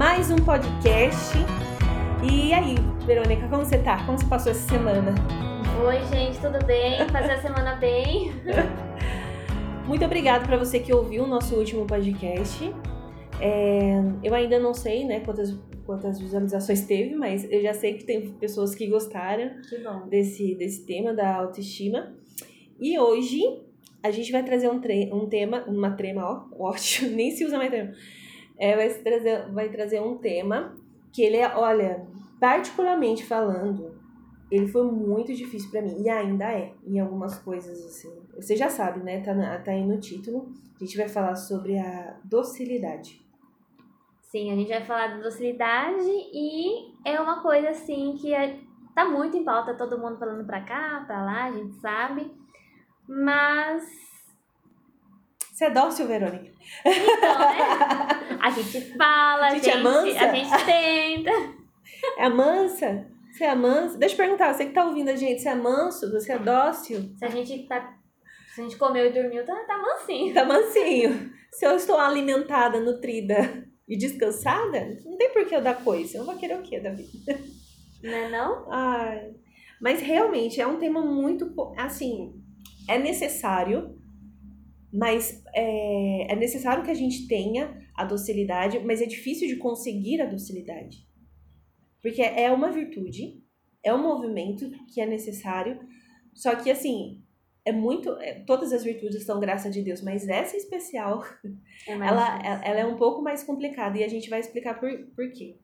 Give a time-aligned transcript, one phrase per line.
[0.00, 1.36] mais um podcast.
[2.24, 4.02] E aí, Verônica, como você tá?
[4.06, 5.14] Como você passou essa semana?
[5.86, 7.06] Oi, gente, tudo bem?
[7.12, 8.32] Passei a semana bem.
[9.86, 12.64] Muito obrigada para você que ouviu o nosso último podcast.
[13.42, 15.54] É, eu ainda não sei, né, quantas,
[15.84, 20.86] quantas visualizações teve, mas eu já sei que tem pessoas que gostaram Que desse, desse
[20.86, 22.16] tema da autoestima.
[22.80, 23.42] E hoje
[24.02, 27.58] a gente vai trazer um, tre um tema, uma trema, ó, ótimo, nem se usa
[27.58, 27.92] mais trema.
[28.60, 30.76] É, vai, trazer, vai trazer um tema
[31.12, 32.06] que ele é, olha,
[32.38, 33.98] particularmente falando,
[34.50, 38.12] ele foi muito difícil para mim, e ainda é, em algumas coisas, assim.
[38.34, 39.22] Você já sabe, né?
[39.22, 40.52] Tá, na, tá aí no título.
[40.76, 43.24] A gente vai falar sobre a docilidade.
[44.22, 48.58] Sim, a gente vai falar da docilidade e é uma coisa assim que é,
[48.94, 52.32] tá muito em pauta, todo mundo falando pra cá, pra lá, a gente sabe.
[53.08, 53.84] Mas,
[55.60, 56.50] Você é dócil, Verônica?
[56.86, 58.38] então, né?
[58.40, 60.24] A gente fala, a Gente, gente, é mansa?
[60.24, 61.30] a gente tenta.
[62.16, 63.06] É mansa?
[63.30, 63.98] Você é mansa?
[63.98, 66.10] Deixa eu perguntar, você que tá ouvindo a gente, você é manso?
[66.12, 67.14] Você é dócil?
[67.18, 67.94] Se a gente tá.
[68.54, 70.32] Se a gente comeu e dormiu, tá, tá mansinho.
[70.32, 71.30] Tá mansinho.
[71.52, 76.16] Se eu estou alimentada, nutrida e descansada, não tem por que eu dar coisa.
[76.16, 77.38] Eu vou querer o quê da vida?
[78.02, 78.66] Né não?
[78.72, 79.34] Ai.
[79.78, 81.52] Mas realmente é um tema muito.
[81.76, 82.32] Assim,
[82.88, 83.99] é necessário,
[84.92, 90.20] mas é, é necessário que a gente tenha a docilidade, mas é difícil de conseguir
[90.20, 91.06] a docilidade.
[92.02, 93.42] Porque é uma virtude,
[93.84, 95.78] é um movimento que é necessário,
[96.34, 97.22] só que assim.
[97.62, 98.08] É muito.
[98.20, 101.22] é- todas as virtudes são graça de Deus, mas essa especial
[101.86, 102.64] É ela, difícil.
[102.64, 105.58] ela é um pouco mais complicada e a gente vai explicar por, por quê.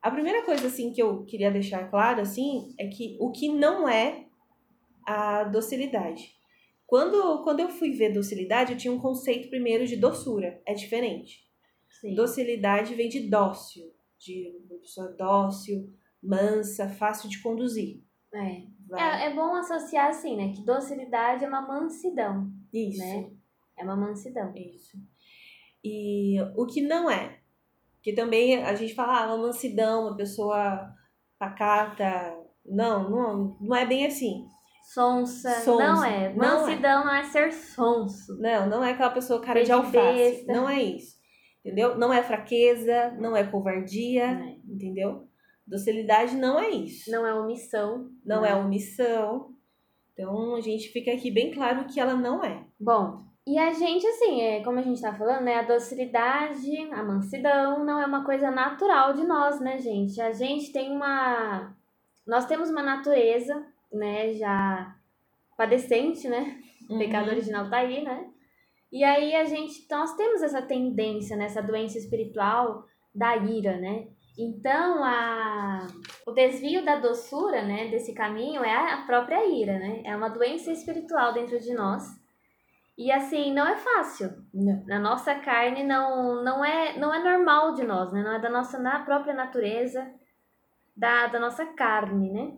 [0.00, 3.86] A primeira coisa, assim, que eu queria deixar claro, assim, é que o que não
[3.86, 4.24] é
[5.06, 6.37] a docilidade.
[6.88, 10.58] Quando, quando eu fui ver docilidade, eu tinha um conceito primeiro de doçura.
[10.66, 11.46] É diferente.
[12.00, 12.14] Sim.
[12.14, 15.92] Docilidade vem de dócil, de uma pessoa dócil,
[16.22, 18.02] mansa, fácil de conduzir.
[18.32, 18.62] É.
[18.96, 20.50] É, é bom associar assim, né?
[20.54, 23.00] Que docilidade é uma mansidão, Isso.
[23.00, 23.32] né?
[23.76, 24.50] É uma mansidão.
[24.56, 24.96] Isso.
[25.84, 27.38] E o que não é?
[28.02, 30.90] Que também a gente fala, ah, uma mansidão, uma pessoa
[31.38, 32.34] pacata.
[32.64, 34.46] Não, não, não é bem assim.
[34.92, 35.86] Sonsa, Sonsa.
[35.86, 36.32] não é.
[36.32, 36.66] Não é.
[36.66, 38.38] Mansidão não é ser sonso.
[38.40, 40.18] Não, não é aquela pessoa cara de Beijo alface.
[40.18, 40.52] besta.
[40.52, 41.18] Não é isso.
[41.62, 41.98] Entendeu?
[41.98, 44.56] Não é fraqueza, não é covardia, Não é.
[44.66, 45.28] entendeu?
[45.66, 47.10] Docilidade não é isso.
[47.10, 48.08] Não é omissão.
[48.24, 49.50] Não é omissão.
[50.14, 52.64] Então a gente fica aqui bem claro que ela não é.
[52.80, 55.56] Bom, e a gente, assim, é, como a gente tá falando, né?
[55.56, 60.18] A docilidade, a mansidão não é uma coisa natural de nós, né, gente?
[60.20, 61.74] A gente tem uma.
[62.26, 64.94] Nós temos uma natureza, né, já
[65.56, 66.60] padecente, né?
[66.88, 67.32] O pecado Uhum.
[67.32, 68.30] original tá aí, né?
[68.90, 74.08] E aí a gente, nós temos essa tendência, né, essa doença espiritual da ira, né?
[74.38, 75.86] Então, a,
[76.24, 80.02] o desvio da doçura, né, desse caminho é a própria ira, né?
[80.04, 82.04] É uma doença espiritual dentro de nós.
[82.96, 84.30] E assim, não é fácil.
[84.54, 84.84] Não.
[84.86, 88.22] Na nossa carne não, não é não é normal de nós, né?
[88.22, 90.08] Não é da nossa na própria natureza,
[90.96, 92.52] da, da nossa carne, né?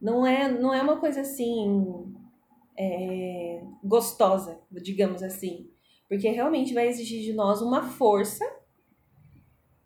[0.00, 2.14] Não é, não é uma coisa assim
[2.78, 5.70] é, gostosa, digamos assim.
[6.08, 8.44] Porque realmente vai exigir de nós uma força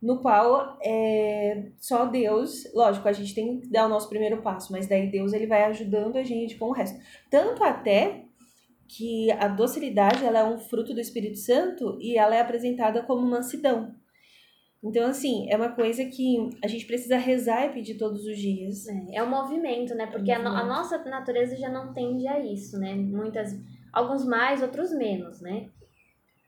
[0.01, 4.73] no qual é, só Deus, lógico, a gente tem que dar o nosso primeiro passo,
[4.73, 6.99] mas daí Deus ele vai ajudando a gente com o resto.
[7.29, 8.25] Tanto até
[8.87, 13.27] que a docilidade ela é um fruto do Espírito Santo e ela é apresentada como
[13.27, 13.95] mansidão.
[14.83, 18.87] Então, assim, é uma coisa que a gente precisa rezar e pedir todos os dias.
[18.87, 20.07] É, é um movimento, né?
[20.07, 20.69] Porque a, no- a Movimento.
[20.77, 22.95] nossa natureza já não tende a isso, né?
[22.95, 23.59] Muitas,
[23.93, 25.69] alguns mais, outros menos, né?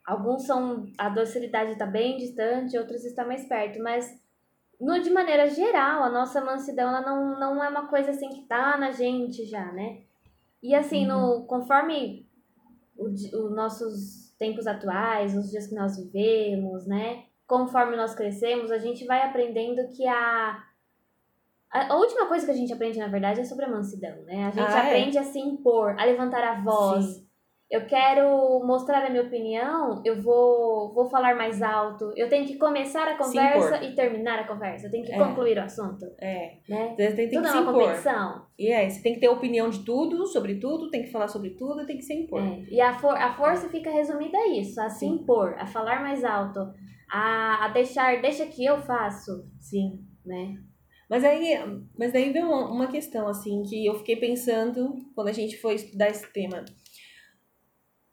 [0.06, 4.08] Alguns são a docilidade está bem distante, outros está mais perto, mas
[4.80, 8.42] no de maneira geral, a nossa mansidão ela não, não é uma coisa assim que
[8.42, 10.02] tá na gente já, né?
[10.62, 12.26] E assim, no conforme
[12.96, 17.24] os nossos tempos atuais, os dias que nós vivemos, né?
[17.50, 20.62] Conforme nós crescemos, a gente vai aprendendo que a
[21.72, 24.44] a última coisa que a gente aprende, na verdade, é sobre a mansidão, né?
[24.46, 24.88] A gente Ah, é?
[24.88, 27.04] aprende a se impor, a levantar a voz.
[27.04, 27.26] Sim.
[27.70, 28.26] Eu quero
[28.66, 32.12] mostrar a minha opinião, eu vou, vou falar mais alto.
[32.16, 34.86] Eu tenho que começar a conversa e terminar a conversa.
[34.88, 35.18] Eu tenho que É.
[35.18, 36.94] concluir o assunto, É, né?
[36.96, 37.82] você tem, tem Tudo que é se uma impor.
[37.84, 38.46] competição.
[38.58, 41.50] E é, você tem que ter opinião de tudo, sobre tudo, tem que falar sobre
[41.50, 42.42] tudo, tem que se impor.
[42.42, 42.64] É.
[42.68, 45.12] E a, for a força fica resumida a isso, a se Sim.
[45.14, 46.58] impor, a falar mais alto,
[47.10, 50.04] a, a deixar, deixa que eu faço, Sim.
[50.24, 50.62] né?
[51.08, 51.54] Mas aí,
[51.98, 55.74] mas daí veio uma, uma questão, assim, que eu fiquei pensando quando a gente foi
[55.74, 56.64] estudar esse tema.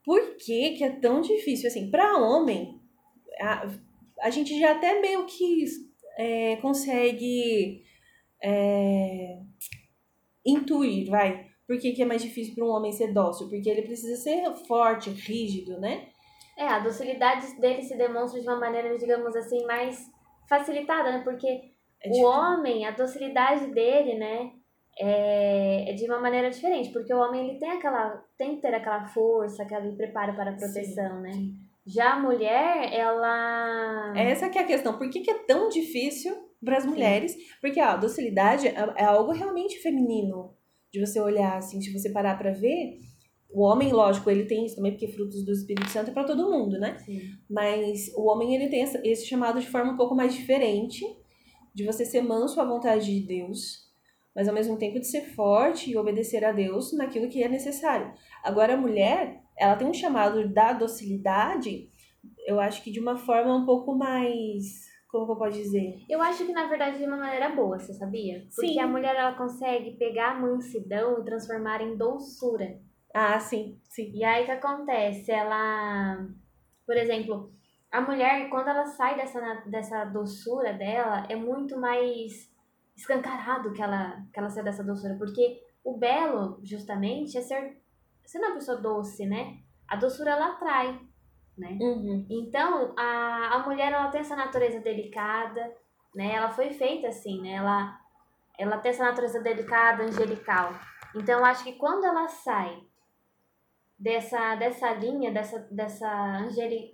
[0.04, 2.80] Por que que é tão difícil, assim, para homem,
[3.40, 3.68] a-
[4.22, 5.66] a gente já até meio que
[6.18, 7.84] é, consegue
[8.42, 9.40] é,
[10.46, 11.48] intuir, vai.
[11.68, 13.50] Por que, que é mais difícil para um homem ser dócil?
[13.50, 16.08] Porque ele precisa ser forte, rígido, né?
[16.58, 20.10] É, a docilidade dele se demonstra de uma maneira, digamos assim, mais
[20.50, 21.22] facilitada, né?
[21.24, 21.48] Porque
[22.04, 24.52] é o homem, a docilidade dele, né?
[25.00, 28.74] É, é, de uma maneira diferente, porque o homem ele tem aquela tem que ter
[28.74, 31.32] aquela força, aquele preparo para a proteção, sim, né?
[31.34, 31.56] Sim.
[31.86, 34.98] Já a mulher, ela essa que é a questão.
[34.98, 37.36] Por que, que é tão difícil para as mulheres?
[37.62, 40.56] Porque ó, a docilidade é, é algo realmente feminino
[40.92, 42.98] de você olhar assim, se você parar para ver,
[43.50, 46.52] o homem, lógico, ele tem isso também, porque frutos do Espírito Santo é para todo
[46.52, 46.98] mundo, né?
[47.00, 47.22] Sim.
[47.50, 51.04] Mas o homem, ele tem esse chamado de forma um pouco mais diferente,
[51.74, 53.88] de você ser manso à vontade de Deus,
[54.36, 58.14] mas ao mesmo tempo de ser forte e obedecer a Deus naquilo que é necessário.
[58.44, 61.90] Agora, a mulher, ela tem um chamado da docilidade,
[62.46, 65.96] eu acho que de uma forma um pouco mais como que eu posso dizer?
[66.10, 68.46] Eu acho que na verdade de uma maneira boa, você sabia?
[68.54, 68.80] Porque sim.
[68.80, 72.78] a mulher ela consegue pegar a mansidão e transformar em doçura.
[73.20, 74.12] Ah, sim, sim.
[74.14, 75.32] E aí o que acontece?
[75.32, 76.28] Ela,
[76.86, 77.52] por exemplo,
[77.92, 82.48] a mulher quando ela sai dessa dessa doçura dela, é muito mais
[82.96, 87.82] escancarado que ela que ela sai dessa doçura, porque o belo, justamente, é ser
[88.24, 89.58] ser uma pessoa doce, né?
[89.88, 91.00] A doçura ela atrai
[91.58, 91.76] né?
[91.82, 92.26] Uhum.
[92.30, 95.74] Então, a, a mulher, ela tem essa natureza delicada,
[96.14, 96.36] né?
[96.36, 97.54] Ela foi feita assim, né?
[97.54, 98.00] Ela,
[98.60, 100.74] ela tem essa natureza delicada, angelical.
[101.16, 102.80] Então, eu acho que quando ela sai
[104.00, 106.92] dessa, dessa linha, dessa, dessa angeli,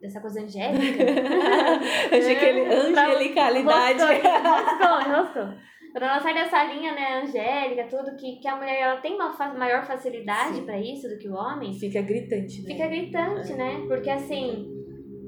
[0.00, 1.02] dessa coisa angélica...
[2.12, 4.02] Ele, angelicalidade.
[4.02, 5.66] Roscou, roscou.
[5.96, 9.32] Quando ela sai dessa linha, né, angélica, tudo, que, que a mulher ela tem uma
[9.32, 11.72] fa maior facilidade para isso do que o homem.
[11.72, 12.68] Fica gritante, né?
[12.68, 13.82] Fica gritante, né?
[13.88, 14.75] Porque assim.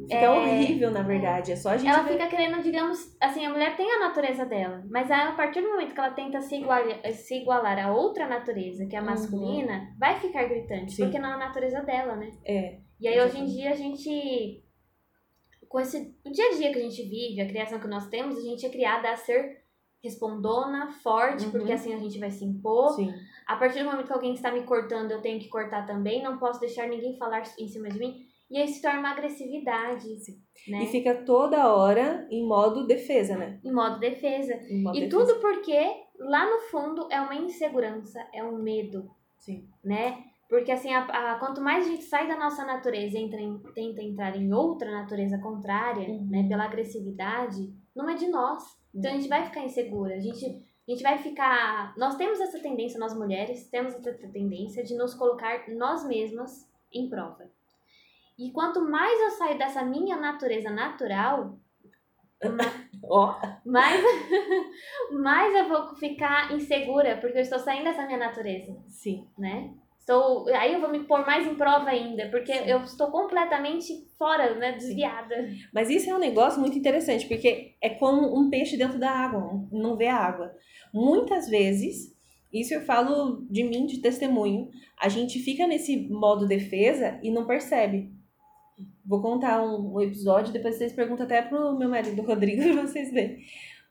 [0.08, 1.52] Fica é, horrível, na verdade.
[1.52, 1.90] É só a gente.
[1.90, 2.12] Ela ver...
[2.12, 5.92] fica querendo, digamos, assim, a mulher tem a natureza dela, mas a partir do momento
[5.92, 9.10] que ela tenta se igualar, se igualar a outra natureza, que é a uhum.
[9.10, 9.98] masculina, uhum.
[9.98, 11.04] vai ficar gritante, Sim.
[11.04, 12.30] porque não é a natureza dela, né?
[12.44, 12.78] É.
[12.98, 14.64] E aí, hoje em dia, a gente.
[15.68, 16.16] Com esse.
[16.24, 18.64] O dia a dia que a gente vive, a criação que nós temos, a gente
[18.64, 19.58] é criada a ser
[20.02, 21.50] respondona, forte, uhum.
[21.50, 22.90] porque assim a gente vai se impor.
[22.94, 23.12] Sim.
[23.46, 26.38] A partir do momento que alguém está me cortando, eu tenho que cortar também, não
[26.38, 28.27] posso deixar ninguém falar em cima de mim.
[28.50, 30.08] E aí se torna uma agressividade.
[30.66, 30.84] Né?
[30.84, 33.60] E fica toda hora em modo defesa, né?
[33.64, 34.54] Em modo defesa.
[34.68, 35.26] Em modo e defesa.
[35.26, 35.78] tudo porque
[36.18, 39.10] lá no fundo é uma insegurança, é um medo.
[39.36, 39.68] Sim.
[39.84, 40.24] Né?
[40.48, 43.58] Porque assim, a, a, quanto mais a gente sai da nossa natureza e entra em,
[43.74, 46.26] tenta entrar em outra natureza contrária, uhum.
[46.26, 48.64] né, pela agressividade, não é de nós.
[48.94, 51.94] Então a gente vai ficar insegura, a gente, a gente vai ficar.
[51.98, 57.10] Nós temos essa tendência, nós mulheres, temos essa tendência de nos colocar nós mesmas em
[57.10, 57.50] prova.
[58.38, 61.58] E quanto mais eu saio dessa minha natureza natural,
[63.02, 63.32] oh.
[63.66, 64.00] mais,
[65.10, 68.76] mais eu vou ficar insegura, porque eu estou saindo dessa minha natureza.
[68.86, 69.26] Sim.
[69.36, 69.74] Né?
[69.98, 72.64] Estou, aí eu vou me pôr mais em prova ainda, porque Sim.
[72.64, 75.50] eu estou completamente fora, né, desviada.
[75.74, 79.66] Mas isso é um negócio muito interessante, porque é como um peixe dentro da água,
[79.72, 80.54] não vê a água.
[80.94, 82.16] Muitas vezes,
[82.52, 87.46] isso eu falo de mim, de testemunho, a gente fica nesse modo defesa e não
[87.46, 88.16] percebe.
[89.08, 93.10] Vou contar um, um episódio, depois vocês perguntam até pro meu marido Rodrigo pra vocês
[93.10, 93.38] verem.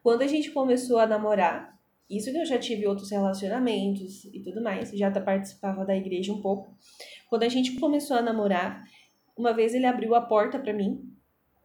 [0.04, 1.76] Quando a gente começou a namorar,
[2.08, 6.40] isso que eu já tive outros relacionamentos e tudo mais, já participava da igreja um
[6.40, 6.72] pouco.
[7.32, 8.84] Quando a gente começou a namorar,
[9.36, 11.12] uma vez ele abriu a porta para mim.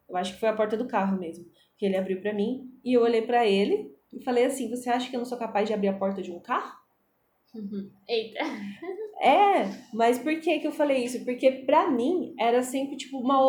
[0.09, 1.45] Eu acho que foi a porta do carro mesmo,
[1.77, 5.07] que ele abriu para mim, e eu olhei para ele e falei assim: "Você acha
[5.09, 6.82] que eu não sou capaz de abrir a porta de um carro?"
[7.53, 7.89] Uhum.
[8.07, 8.39] Eita.
[9.21, 11.23] É, mas por que que eu falei isso?
[11.23, 13.39] Porque pra mim era sempre tipo uma,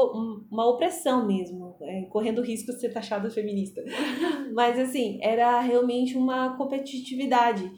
[0.50, 3.82] uma opressão mesmo, é, correndo o risco de ser taxada feminista.
[4.52, 7.70] mas assim, era realmente uma competitividade.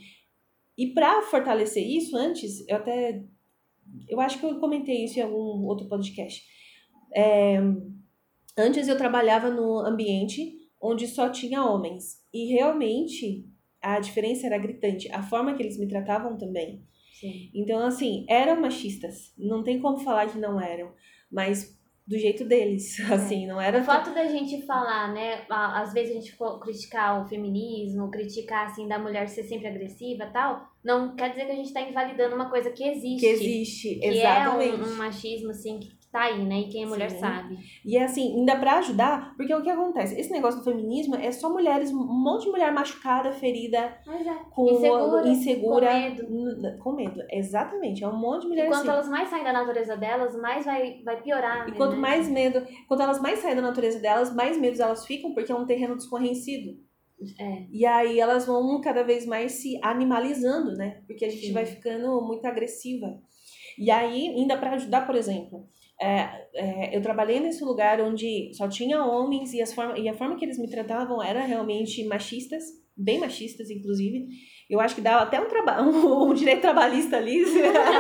[0.77, 3.25] E para fortalecer isso, antes, eu até.
[4.09, 6.45] Eu acho que eu comentei isso em algum outro podcast.
[7.15, 7.59] É,
[8.59, 12.23] antes eu trabalhava no ambiente onde só tinha homens.
[12.33, 13.47] E realmente
[13.83, 15.11] a diferença era gritante.
[15.13, 16.85] A forma que eles me tratavam também.
[17.21, 17.51] Sim.
[17.55, 19.33] Então, assim, eram machistas.
[19.39, 20.93] Não tem como falar que não eram.
[21.31, 23.03] Mas do jeito deles, é.
[23.15, 23.81] assim, não era...
[23.81, 28.87] O fato da gente falar, né, às vezes a gente criticar o feminismo, criticar, assim,
[28.87, 32.49] da mulher ser sempre agressiva tal, não quer dizer que a gente tá invalidando uma
[32.49, 33.21] coisa que existe.
[33.21, 34.77] Que existe, que exatamente.
[34.77, 36.61] Que é um, um, machismo, assim, que, tá aí, né?
[36.61, 37.19] E quem é mulher Sim.
[37.19, 37.59] sabe.
[37.85, 40.19] E é assim, ainda pra ajudar, porque o que acontece?
[40.19, 44.35] Esse negócio do feminismo é só mulheres, um monte de mulher machucada, ferida, é.
[44.51, 46.79] com Insegura, insegura, com medo.
[46.79, 47.23] com medo.
[47.31, 48.91] Exatamente, é um monte de mulher E quanto assim.
[48.91, 51.69] elas mais saem da natureza delas, mais vai, vai piorar.
[51.69, 52.01] E né, quanto né?
[52.01, 55.55] mais medo, quanto elas mais saem da natureza delas, mais medos elas ficam, porque é
[55.55, 56.79] um terreno desconhecido.
[57.39, 57.65] É.
[57.71, 61.03] E aí elas vão cada vez mais se animalizando, né?
[61.07, 61.53] Porque a gente Sim.
[61.53, 63.19] vai ficando muito agressiva.
[63.79, 65.69] E aí, ainda para ajudar, por exemplo,
[66.01, 70.15] é, é, eu trabalhei nesse lugar onde só tinha homens e, as forma, e a
[70.15, 74.27] forma que eles me tratavam era realmente machistas, bem machistas, inclusive.
[74.69, 77.45] Eu acho que dava até um, traba um direito trabalhista ali,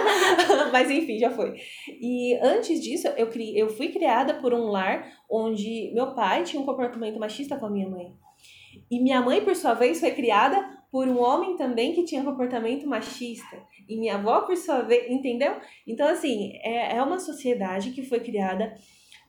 [0.73, 1.55] mas enfim, já foi.
[2.01, 6.61] E antes disso, eu, cri eu fui criada por um lar onde meu pai tinha
[6.61, 8.13] um comportamento machista com a minha mãe.
[8.91, 12.87] E minha mãe, por sua vez, foi criada por um homem também que tinha comportamento
[12.87, 13.63] machista.
[13.89, 15.57] E minha avó, por sua vez, entendeu?
[15.87, 18.75] Então, assim, é, é uma sociedade que foi criada,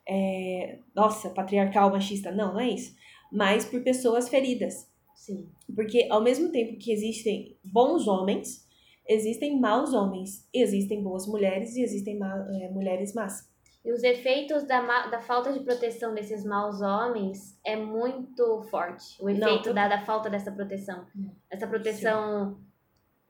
[0.08, 2.96] é, nossa, patriarcal, machista, não, não é isso.
[3.32, 4.88] Mas por pessoas feridas.
[5.16, 5.50] Sim.
[5.76, 8.66] Porque ao mesmo tempo que existem bons homens,
[9.08, 10.48] existem maus homens.
[10.54, 13.48] Existem boas mulheres e existem ma é, mulheres más.
[13.88, 19.16] E os efeitos da, da falta de proteção desses maus homens é muito forte.
[19.18, 21.06] O efeito tô- da, da falta dessa proteção.
[21.16, 21.32] Hum.
[21.50, 22.58] Essa proteção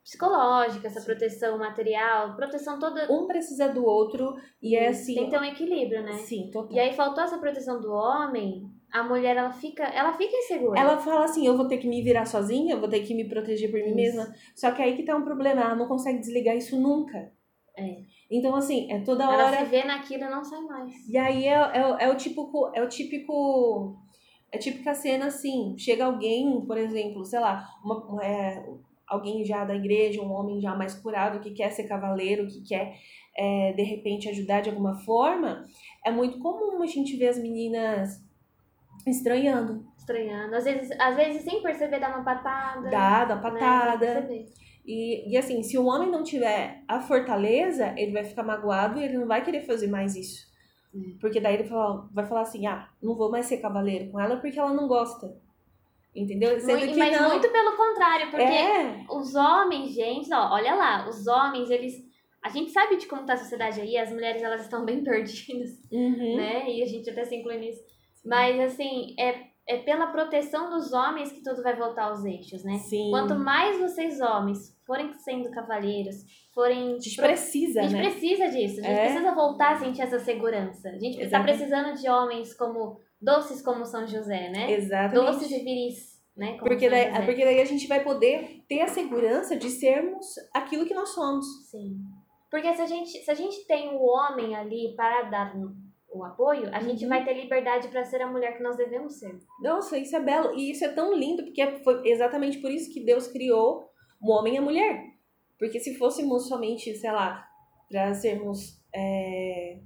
[0.04, 1.06] psicológica, essa Sim.
[1.06, 3.06] proteção material, proteção toda.
[3.08, 5.14] Um precisa do outro e é assim.
[5.14, 6.14] Tem que ter um equilíbrio, né?
[6.14, 6.76] Sim, total.
[6.76, 10.80] E aí faltou essa proteção do homem, a mulher ela fica, ela fica insegura.
[10.80, 13.30] Ela fala assim, eu vou ter que me virar sozinha, eu vou ter que me
[13.30, 13.96] proteger por mim Isso.
[14.18, 14.34] mesma.
[14.56, 17.32] Só que aí que tá um problema, ela não consegue desligar isso nunca.
[17.78, 18.02] É.
[18.30, 19.58] Então, assim, é toda Ela hora.
[19.60, 21.08] se vê naquilo e não sai mais.
[21.08, 22.72] E aí é, é, o- é o típico.
[22.74, 23.96] É o típico.
[24.52, 28.66] É a típica cena assim, chega alguém, por exemplo, sei lá, uma, é,
[29.06, 32.96] alguém já da igreja, um homem já mais curado, que quer ser cavaleiro, que quer
[33.38, 35.66] é, de repente ajudar de alguma forma,
[36.06, 38.22] é muito comum a gente ver as meninas
[39.06, 40.56] estranhando, Estranhando.
[40.56, 42.90] Às vezes, às vezes sem perceber, dá uma patada.
[42.90, 43.42] dada, né?
[43.42, 44.06] patada.
[44.06, 44.46] Sem perceber.
[44.88, 49.04] E, e assim, se o homem não tiver a fortaleza, ele vai ficar magoado e
[49.04, 50.48] ele não vai querer fazer mais isso.
[50.96, 51.18] Hum.
[51.20, 54.38] Porque daí ele fala- vai falar assim, ah, não vou mais ser cavaleiro com ela
[54.38, 55.36] porque ela não gosta.
[56.16, 56.58] Entendeu?
[56.60, 57.30] Sendo Muito- que mas não.
[57.30, 61.94] muito pelo contrário, porque É, os homens, gente, ó, olha lá, os homens, eles.
[62.42, 65.70] A gente sabe de como tá a sociedade aí, as mulheres elas estão bem perdidas,
[65.92, 66.38] uhum.
[66.38, 66.72] né?
[66.72, 67.82] E a gente até se inclui nisso.
[68.26, 72.78] Mas assim, é, é pela proteção dos homens que tudo vai voltar aos eixos, né?
[72.80, 73.12] Sim.
[73.12, 76.16] Quanto mais vocês, homens, forem sendo cavalheiros,
[76.54, 76.94] forem.
[76.96, 78.10] A gente pro- precisa, a gente né?
[78.10, 79.06] precisa disso, a gente É.
[79.12, 80.90] precisa voltar a sentir essa segurança.
[80.90, 84.72] A gente está precisando de homens como doces como São José, né?
[84.72, 85.14] Exatamente.
[85.26, 86.54] Doces e viris, né?
[86.54, 87.26] Como Porque daí, José.
[87.26, 91.46] porque daí a gente vai poder ter a segurança de sermos aquilo que nós somos.
[91.70, 91.98] Sim.
[92.50, 95.54] Porque se a gente, se a gente tem o homem ali para dar
[96.10, 97.10] o apoio, a gente Uhum.
[97.10, 99.38] vai ter liberdade para ser a mulher que nós devemos ser.
[99.62, 100.54] Nossa, isso é belo.
[100.56, 103.90] E isso é tão lindo, porque foi exatamente por isso que Deus criou
[104.22, 105.04] o homem e a mulher.
[105.60, 107.46] Porque se fôssemos somente, sei lá,
[107.90, 109.80] para sermos é,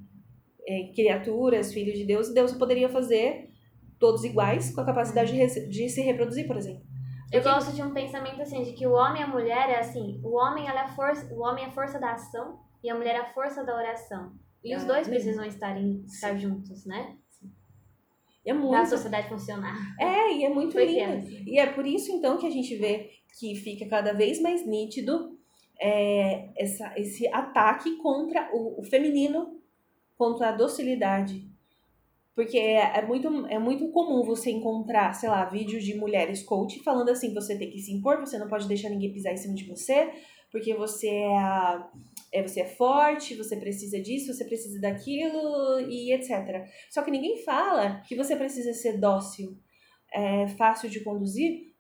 [0.68, 3.50] é, criaturas, filhos de Deus, Deus poderia fazer
[4.00, 6.82] todos iguais, com a capacidade de, de se reproduzir, por exemplo.
[7.32, 9.80] Eu Porque- gosto de um pensamento assim, de que o homem e a mulher é
[9.80, 12.90] assim, o homem ela é a força, o homem é a força da ação e
[12.90, 14.34] a mulher é a força da oração.
[14.64, 17.16] E os Ah, dois precisam estar, em, estar juntos, né?
[18.44, 18.90] É muito.
[18.90, 19.76] sociedade funcionar.
[20.00, 21.28] É, e é muito lindo.
[21.48, 23.10] E é por isso, então, que a gente vê
[23.40, 25.38] que fica cada vez mais nítido
[25.80, 29.60] é, essa, esse ataque contra o, o feminino,
[30.18, 31.50] contra a docilidade.
[32.36, 36.80] Porque é, é, muito, é muito comum você encontrar, sei lá, vídeos de mulheres coach
[36.82, 39.54] falando assim, você tem que se impor, você não pode deixar ninguém pisar em cima
[39.54, 40.12] de você,
[40.52, 41.84] porque você é,
[42.32, 46.68] é, você é forte, você precisa disso, você precisa daquilo e etc.
[46.90, 49.58] Só que ninguém fala que você precisa ser dócil,
[50.14, 51.71] é, fácil de conduzir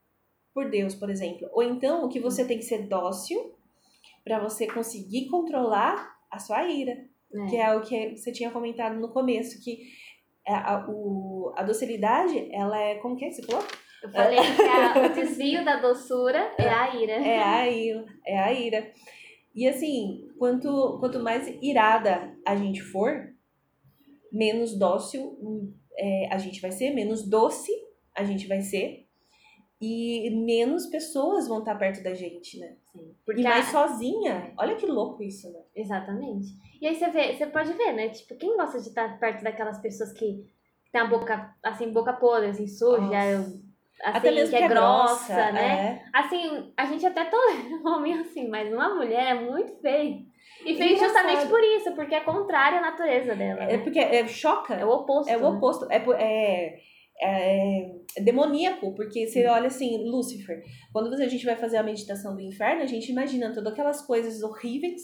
[0.53, 1.48] por Deus, por exemplo.
[1.53, 3.55] Ou então, o que você tem que ser dócil
[4.24, 6.96] para você conseguir controlar a sua ira.
[7.31, 7.48] né?
[7.50, 9.79] Que é o que você tinha comentado no começo, que
[10.48, 12.96] a, a, o, a docilidade, ela é.
[12.96, 13.31] Como que é?
[13.31, 13.63] Você falou?
[14.03, 17.13] Eu falei que a- o desvio da doçura é a ira.
[17.13, 18.05] É a ira.
[18.25, 18.91] É a ira.
[19.53, 23.29] E assim, quanto, quanto mais irada a gente for,
[24.31, 27.72] menos dócil hum, é, a gente vai ser, menos doce
[28.15, 29.00] a gente vai ser.
[29.81, 32.75] E menos pessoas vão estar perto da gente, né?
[32.91, 33.15] Sim.
[33.35, 34.53] E a- mais sozinha.
[34.57, 35.59] Olha que louco isso, né?
[35.75, 36.50] Exatamente.
[36.79, 38.09] E aí você vê, você pode ver, né?
[38.09, 40.45] Tipo, quem gosta de estar perto daquelas pessoas que
[40.91, 43.63] tem a boca, assim, boca podre, assim, suja, assim,
[44.03, 46.05] Até mesmo que é, que é grossa, grossa, né?
[46.13, 50.25] Assim, a gente até tolera um homem assim, mas uma mulher é muito feio.
[50.65, 51.00] E Engraçado.
[51.00, 53.63] justamente por isso, porque é contrária à natureza dela.
[53.63, 53.83] É né?
[53.83, 54.73] porque é, choca.
[54.73, 55.29] É o oposto.
[55.29, 55.47] É o né?
[55.47, 55.88] oposto.
[55.89, 56.79] É, é,
[57.22, 62.36] é, é demoníaco, porque você olha assim, Lúcifer, quando a gente vai fazer a meditação
[62.36, 65.01] do inferno, a gente imagina todas aquelas coisas horríveis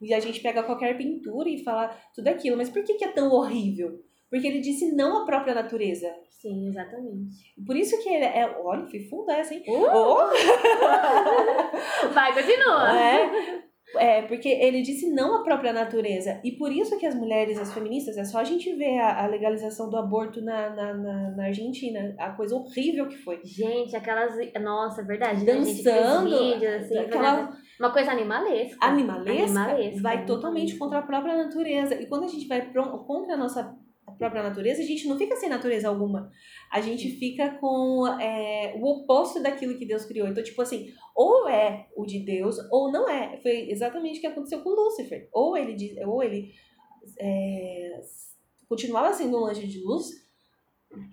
[0.00, 2.56] e a gente pega qualquer pintura e fala tudo aquilo.
[2.56, 4.02] Mas por que, que é tão horrível?
[4.30, 6.08] Porque ele disse não à própria natureza.
[6.30, 7.52] Sim, exatamente.
[7.66, 8.56] Por isso que ele é.
[8.62, 9.62] Olha, fui fundo essa, hein?
[9.66, 9.86] Uh!
[9.92, 10.30] Oh!
[12.14, 12.98] Vai, continua.
[12.98, 13.62] É,
[13.96, 16.40] é, porque ele disse não à própria natureza.
[16.44, 19.26] E por isso que as mulheres, as feministas, é só a gente ver a, a
[19.26, 23.40] legalização do aborto na, na, na, na Argentina, a coisa horrível que foi.
[23.44, 24.34] Gente, aquelas.
[24.60, 25.44] Nossa, é verdade.
[25.44, 25.52] né?
[25.54, 28.76] Dançando, vídeos, assim, aquela Uma coisa animalesca.
[28.84, 30.78] animalesca, Animalesca, vai totalmente animalesca.
[30.78, 31.94] contra a própria natureza.
[32.00, 33.74] E quando a gente vai pro- contra a nossa
[34.20, 36.30] própria natureza, a gente não fica sem natureza alguma.
[36.70, 40.28] A gente fica com é, o oposto daquilo que Deus criou.
[40.28, 43.40] Então, tipo assim, ou é o de Deus, ou não é.
[43.40, 45.26] Foi exatamente o que aconteceu com Lúcifer.
[45.32, 46.52] Ou ele, ou ele
[47.18, 47.98] é,
[48.68, 50.10] continuava sendo um anjo de luz,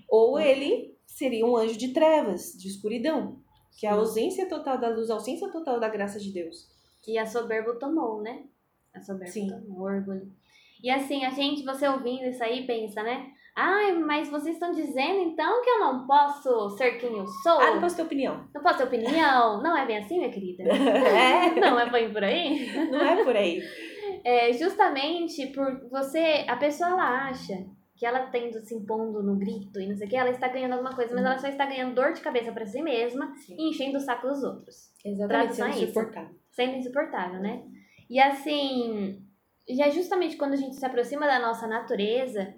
[0.10, 3.42] ou ele seria um anjo de trevas, de escuridão.
[3.80, 6.68] Que é a ausência total da luz, a ausência total da graça de Deus.
[7.02, 8.44] Que a soberba tomou, né?
[8.94, 9.48] A soberba Sim.
[9.48, 10.30] tomou, o orgulho.
[10.84, 13.27] E assim, a gente, você ouvindo isso aí, pensa, né?
[13.55, 17.60] Ai, mas vocês estão dizendo então que eu não posso ser quem eu sou?
[17.60, 18.48] Ah, não posso ter opinião.
[18.53, 19.63] Não posso ter opinião?
[19.63, 20.63] Não é bem assim, minha querida?
[20.69, 22.72] É, Não é bem por aí?
[22.91, 23.60] não é por aí.
[24.24, 27.53] É justamente por você, a pessoa ela acha
[27.96, 30.74] que ela tendo se impondo no grito e não sei o que, ela está ganhando
[30.74, 33.98] alguma coisa, mas ela só está ganhando dor de cabeça pra si mesma e enchendo
[33.98, 34.75] o saco dos outros.
[35.03, 36.36] Exatamente, Tradução sendo é insuportável.
[36.51, 37.63] sendo insuportável, né?
[38.07, 39.19] E assim,
[39.67, 42.53] e é justamente quando a gente se aproxima da nossa natureza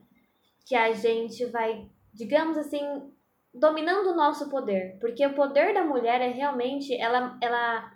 [0.65, 2.83] que a gente vai, digamos assim,
[3.53, 4.97] dominando o nosso poder.
[5.01, 7.91] Porque o poder da mulher é realmente, ela, ela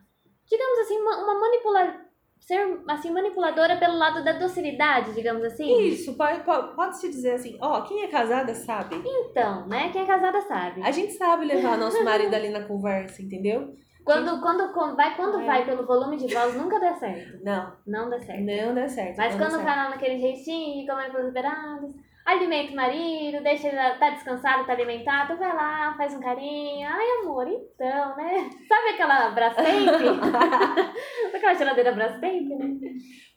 [0.49, 2.01] digamos assim, uma, uma manipula,
[2.39, 5.83] ser assim, manipuladora pelo lado da docilidade, digamos assim.
[5.83, 8.95] Isso, pode, pode, pode se dizer assim, ó, quem é casada sabe.
[9.05, 9.91] Então, né?
[9.91, 10.81] Quem é casada sabe.
[10.81, 13.75] A gente sabe levar nosso marido ali na conversa, entendeu?
[14.03, 15.45] Quando, quando, quando vai, quando É.
[15.45, 17.43] vai pelo volume de voz, nunca dá certo.
[17.43, 18.41] Não, Não dá certo.
[18.41, 19.17] não dá certo.
[19.17, 19.63] Mas quando certo.
[19.63, 24.73] vai lá naquele jeitinho, comendo pelos beirados, alimenta o marido, deixa ele tá descansado, tá
[24.73, 26.87] alimentado, vai lá, faz um carinho.
[26.87, 28.49] Ai, amor, então, né?
[28.67, 29.87] Sabe aquela Brastemp?
[31.33, 32.77] Aquela geladeira Brastemp, né?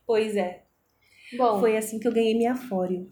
[0.07, 0.63] Pois é,
[1.37, 3.09] Bom, foi assim que eu ganhei minha fóreo.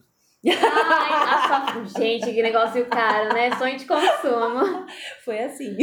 [0.50, 2.00] Ai, a sua...
[2.00, 3.50] gente, que negócio caro, né?
[3.56, 4.86] Sonho de consumo.
[5.24, 5.76] Foi assim,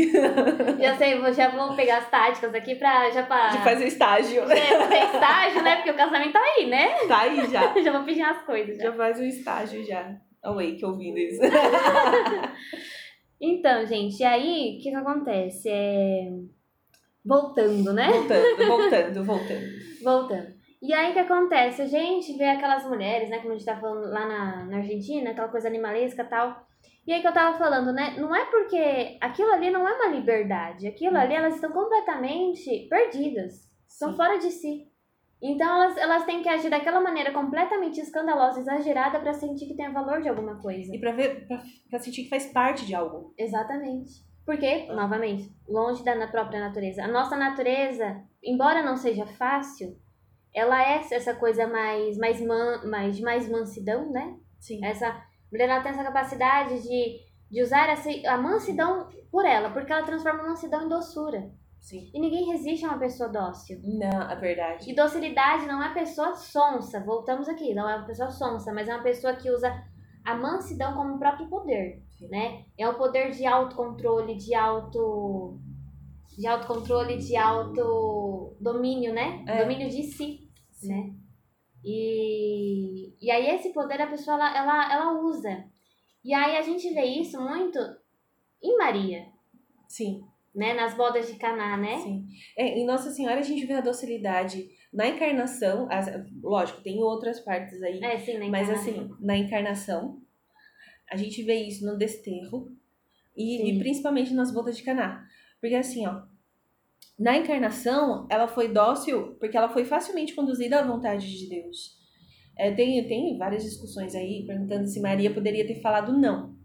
[0.80, 3.50] Já sei, já vou pegar as táticas aqui pra, já pra...
[3.50, 4.44] de fazer estágio.
[4.44, 5.76] É, fazer estágio, né?
[5.78, 6.90] Porque o casamento tá aí, né?
[7.08, 8.78] Tá aí já, Já vou pedir as coisas.
[8.78, 8.84] Já.
[8.84, 10.16] já faz um estágio já.
[10.44, 11.42] Away, que ouvindo isso.
[13.44, 15.68] Então, gente, e aí, o que que acontece?
[15.68, 16.30] É...
[17.26, 18.08] Voltando, né?
[18.12, 19.66] Voltando, voltando, voltando.
[20.04, 20.61] Voltando.
[20.82, 21.84] E aí, o que acontece?
[21.84, 23.38] A gente vê aquelas mulheres, né?
[23.38, 26.66] Como a gente tá falando lá na, na Argentina, aquela coisa animalesca e tal.
[27.06, 28.16] E aí que eu tava falando, né?
[28.18, 30.88] Não é porque aquilo ali não é uma liberdade.
[30.88, 33.70] Aquilo ali, elas estão completamente perdidas.
[33.88, 34.16] Sim.
[34.16, 34.88] fora de si.
[35.42, 39.92] Então, elas, elas têm que agir daquela maneira completamente escandalosa, exagerada, pra sentir que tem
[39.92, 40.96] valor de alguma coisa.
[40.96, 43.34] E pra ver, pra, pra sentir que faz parte de algo.
[43.38, 44.24] Exatamente.
[44.46, 47.04] Porque, novamente, longe da própria natureza.
[47.04, 49.98] A nossa natureza, embora não seja fácil,
[50.54, 54.36] ela é essa coisa mais, mais, man, mais, mais mansidão, né?
[54.60, 54.84] Sim.
[54.84, 59.92] Essa mulher ela tem essa capacidade de, de usar essa, a mansidão por ela, porque
[59.92, 61.52] ela transforma a mansidão em doçura.
[61.80, 62.12] Sim.
[62.14, 63.80] E ninguém resiste a uma pessoa dócil.
[63.84, 64.90] Não, a verdade.
[64.90, 68.94] E docilidade não é pessoa sonsa, voltamos aqui, não é uma pessoa sonsa, mas é
[68.94, 69.84] uma pessoa que usa
[70.24, 72.28] a mansidão como próprio poder, Sim.
[72.28, 72.66] né?
[72.78, 75.60] É o poder de autocontrole, de auto
[76.38, 79.44] de autocontrole, de autodomínio, né?
[79.48, 79.62] É.
[79.62, 80.50] Domínio de si,
[80.84, 81.14] né?
[81.84, 85.66] E, e aí esse poder a pessoa ela, ela, ela usa.
[86.24, 87.80] E aí a gente vê isso muito
[88.62, 89.26] em Maria,
[89.88, 90.24] Sim.
[90.54, 90.74] né?
[90.74, 91.98] Nas bodas de Caná, né?
[92.00, 92.28] Sim.
[92.58, 95.88] É, em Nossa Senhora a gente vê a docilidade na encarnação.
[95.90, 96.08] as-
[96.44, 98.04] lógico, tem outras partes aí.
[98.04, 98.48] É, sim, né?
[98.50, 100.22] mas assim, na encarnação,
[101.10, 102.72] a gente vê isso no desterro
[103.36, 103.66] e, Sim.
[103.68, 105.26] e principalmente nas bodas de Caná.
[105.62, 106.24] Porque assim, ó,
[107.18, 112.02] na encarnação, ela foi dócil porque ela foi facilmente conduzida à vontade de Deus.
[112.58, 116.56] É, tem, tem várias discussões aí perguntando se Maria poderia ter falado não.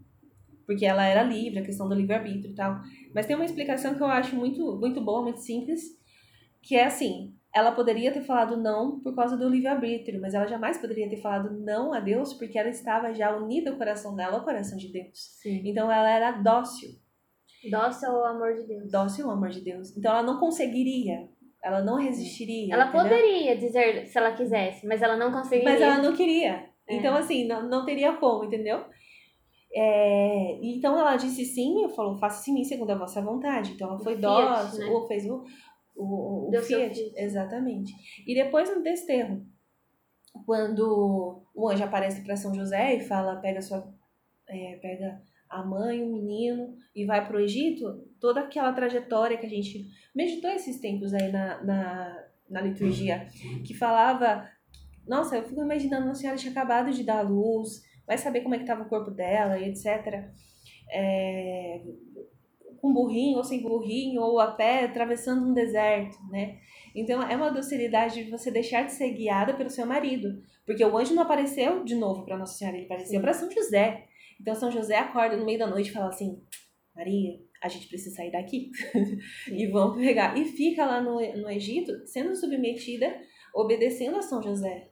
[0.65, 2.81] Porque ela era livre, a questão do livre-arbítrio e tal.
[3.13, 5.81] Mas tem uma explicação que eu acho muito, muito boa, muito simples,
[6.61, 10.77] que é assim, ela poderia ter falado não por causa do livre-arbítrio, mas ela jamais
[10.77, 14.43] poderia ter falado não a Deus porque ela estava já unida o coração dela ao
[14.43, 15.37] coração de Deus.
[15.41, 15.61] Sim.
[15.65, 16.89] Então ela era dócil.
[17.69, 18.91] Dócil ao amor de Deus.
[18.91, 19.95] Dócil ao amor de Deus.
[19.95, 21.27] Então ela não conseguiria,
[21.63, 22.73] ela não resistiria.
[22.73, 23.03] Ela entendeu?
[23.03, 25.71] poderia dizer se ela quisesse, mas ela não conseguiria.
[25.71, 26.69] Mas ela não queria.
[26.87, 26.95] É.
[26.95, 28.85] Então, assim, não, não teria como, entendeu?
[29.73, 33.73] É, então ela disse sim, eu falou, faça em mim segundo a vossa vontade.
[33.73, 34.85] Então ela foi Fiat, dócil, né?
[34.91, 35.43] ou fez o,
[35.95, 36.61] o, o.
[36.61, 37.13] Fiat.
[37.15, 37.93] Exatamente.
[38.25, 39.45] E depois no desterro,
[40.45, 43.93] quando o anjo aparece para São José e fala, pega sua.
[44.47, 49.49] é, pega a mãe, o menino e vai pro Egito, toda aquela trajetória que a
[49.49, 53.27] gente meditou esses tempos aí na, na, na liturgia,
[53.65, 54.47] que falava.
[55.07, 58.55] Nossa, eu fico imaginando, a senhora tinha acabado de dar à luz, vai saber como
[58.55, 60.29] é que estava o corpo dela e etc.
[60.91, 61.81] É,
[62.81, 66.57] com burrinho ou sem burrinho, ou a pé, atravessando um deserto, né?
[66.95, 70.41] Então é uma docilidade de você deixar de ser guiada pelo seu marido.
[70.65, 74.06] Porque o anjo não apareceu de novo para Nossa Senhora, ele apareceu para São José.
[74.39, 76.41] Então São José acorda no meio da noite e fala assim:
[76.95, 78.71] Maria, a gente precisa sair daqui.
[79.47, 80.37] e vão pegar.
[80.37, 83.15] E fica lá no, no Egito, sendo submetida,
[83.53, 84.89] obedecendo a São José.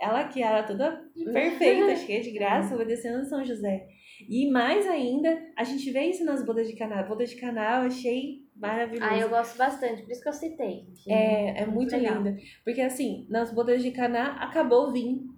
[0.00, 3.86] Ela que era toda perfeita, cheia de graça, obedecendo a São José.
[4.28, 7.02] E mais ainda, a gente vê isso nas bodas de Caná.
[7.02, 9.10] Bodas de Caná eu achei maravilhoso.
[9.10, 10.86] Ah, eu gosto bastante, por isso que eu citei.
[11.08, 12.22] É, é muito legal.
[12.22, 12.36] linda.
[12.64, 15.34] Porque assim, nas bodas de Caná acabou o vinho.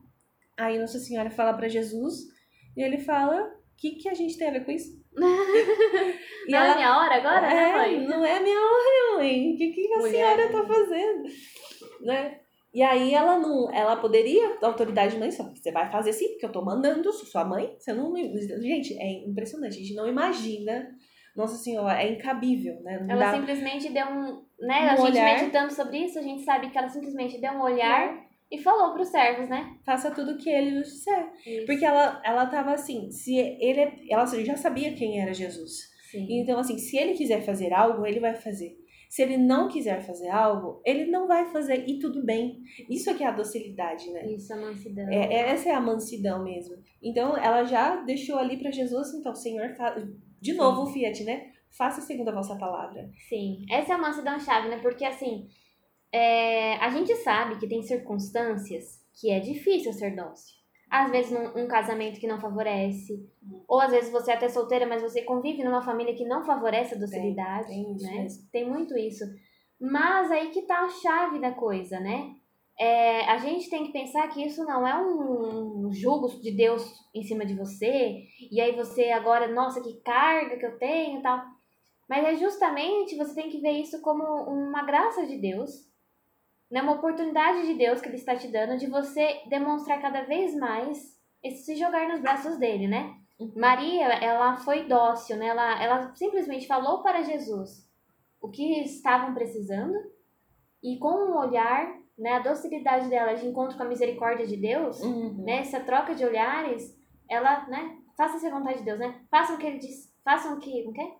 [0.56, 2.35] Aí Nossa Senhora fala pra Jesus
[2.76, 4.90] e ele fala: "O que que a gente tem a ver com isso?"
[6.46, 8.06] e Não é minha hora agora, né, é, mãe?
[8.06, 9.52] não é minha hora, mãe.
[9.54, 10.10] O que que a Mulher.
[10.12, 11.22] senhora tá fazendo?
[12.02, 12.38] Né?
[12.74, 16.44] E aí ela não, ela poderia, da autoridade mãe, só você vai fazer sim, porque
[16.44, 17.74] eu tô mandando, sou sua mãe.
[17.78, 19.76] Você não, gente, é impressionante.
[19.76, 20.86] A gente não imagina.
[21.34, 22.98] Nossa Senhora, é incabível, né?
[23.00, 24.42] Não Ela dá- simplesmente deu um.
[24.58, 25.38] Né, Um a gente olhar.
[25.38, 29.08] meditando sobre isso, a gente sabe que ela simplesmente deu um olhar e falou pros
[29.08, 29.76] servos, né?
[29.84, 31.32] faça tudo o que ele vos disser.
[31.44, 31.66] Isso.
[31.66, 35.90] Porque ela, ela tava assim, se ele, ela já sabia quem era Jesus.
[36.10, 36.26] Sim.
[36.30, 38.76] Então, assim, se ele quiser fazer algo, ele vai fazer.
[39.08, 42.58] Se ele não quiser fazer algo, ele não vai fazer e tudo bem.
[42.90, 44.26] Isso aqui é a docilidade, né?
[44.26, 45.08] Isso, a mansidão.
[45.08, 46.76] É, é- essa é a mansidão mesmo.
[47.02, 49.74] Então, ela já deixou ali pra Jesus, então, Senhor,
[50.40, 51.52] de novo o Fiat, né?
[51.76, 53.10] Faça segundo a vossa palavra.
[53.28, 54.78] Sim, essa é a mansidão chave, né?
[54.78, 55.46] Porque assim,
[56.16, 60.56] é, a gente sabe que tem circunstâncias que é difícil ser dócil.
[60.88, 63.28] Às vezes num, um casamento que não favorece,
[63.68, 66.94] ou às vezes você é até solteira, mas você convive numa família que não favorece
[66.94, 68.22] a docilidade, tem isso né?
[68.22, 68.48] mesmo.
[68.50, 69.24] Tem muito isso.
[69.78, 72.34] Mas aí que tá a chave da coisa, né?
[72.80, 76.82] É, a gente tem que pensar que isso não é um, um julgo de Deus
[77.14, 81.22] em cima de você, e aí você agora, nossa, que carga que eu tenho e
[81.22, 81.42] tal.
[82.08, 85.86] Mas é justamente você tem que ver isso como uma graça de Deus,
[86.70, 86.82] né?
[86.82, 91.16] uma oportunidade de Deus que Ele está te dando de você demonstrar cada vez mais
[91.42, 93.14] esse se jogar nos braços dele, né?
[93.38, 93.52] Uhum.
[93.56, 95.46] Maria, ela foi dócil, né?
[95.48, 97.86] Ela, ela simplesmente falou para Jesus
[98.40, 99.94] o que estavam precisando
[100.82, 102.32] e com um olhar, né?
[102.32, 105.44] A docilidade dela de encontro com a misericórdia de Deus, Uhum.
[105.44, 105.58] né?
[105.60, 106.98] Essa troca de olhares,
[107.30, 107.96] ela, né?
[108.16, 109.20] Faça-se a vontade de Deus, né?
[109.30, 111.10] Façam o que ele diz, façam o que, não quer?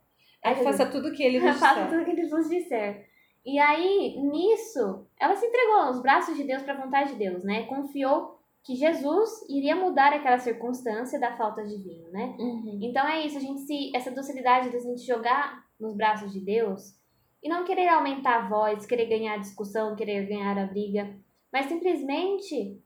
[0.43, 1.89] Aí faça tudo o que ele Faça disser.
[1.91, 3.07] tudo o que ele vos disser.
[3.47, 7.45] E aí, nisso, ela se entregou aos braços de Deus para a vontade de Deus,
[7.45, 7.63] né?
[7.67, 12.35] Confiou que Jesus iria mudar aquela circunstância da falta de vinho, né?
[12.41, 12.81] Uhum.
[12.83, 16.41] Então é isso, a gente se essa docilidade de a gente jogar nos braços de
[16.41, 16.97] Deus
[17.41, 21.15] e não querer aumentar a voz, querer ganhar a discussão, querer ganhar a briga,
[21.53, 22.83] mas simplesmente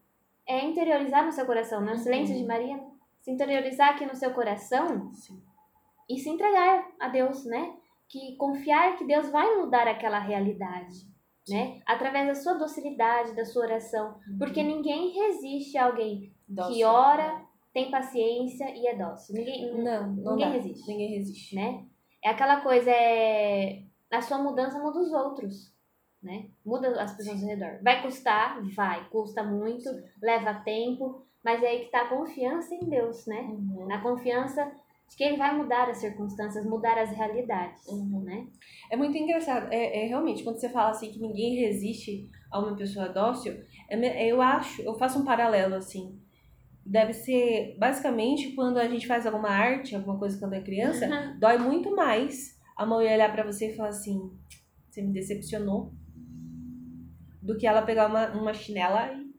[0.46, 1.94] é interiorizar no seu coração, né?
[1.94, 2.42] O silêncio Uhum.
[2.42, 2.81] de Maria,
[3.23, 5.40] se interiorizar aqui no seu coração Sim.
[6.11, 7.73] e se entregar a Deus, né?
[8.11, 10.96] Que confiar que Deus vai mudar aquela realidade,
[11.49, 11.81] né?
[11.87, 16.75] Através da sua docilidade, da sua oração, porque ninguém resiste a alguém Dócil.
[16.75, 17.40] que ora,
[17.73, 19.37] tem paciência e é dócil.
[19.37, 20.53] Ninguém, Não, não ninguém dá.
[20.55, 21.55] resiste, Ninguém resiste.
[21.55, 21.85] né?
[22.23, 23.85] É aquela coisa, é...
[24.11, 25.73] A sua mudança muda os outros,
[26.20, 26.49] né?
[26.66, 27.79] Muda as pessoas ao redor.
[27.81, 28.61] Vai custar?
[28.75, 29.09] Vai.
[29.09, 30.03] Custa muito, Sim.
[30.20, 33.40] leva tempo, mas é aí que tá a confiança em Deus, né?
[33.42, 33.87] Uhum.
[33.87, 34.70] Na confiança
[35.11, 38.23] de que Ele vai mudar as circunstâncias, mudar as realidades, Uhum.
[38.23, 38.46] né?
[38.90, 39.70] É muito engraçado.
[39.73, 44.27] É, é realmente, quando você fala assim que ninguém resiste a uma pessoa dócil, é
[44.27, 46.16] eu acho, eu faço um paralelo assim.
[46.87, 51.59] Deve ser basicamente quando a gente faz alguma arte, alguma coisa quando é criança, dói
[51.59, 54.18] muito mais a mãe olhar pra você e falar assim:
[54.88, 55.92] você me decepcionou,
[57.42, 59.31] do que ela pegar uma, uma chinela e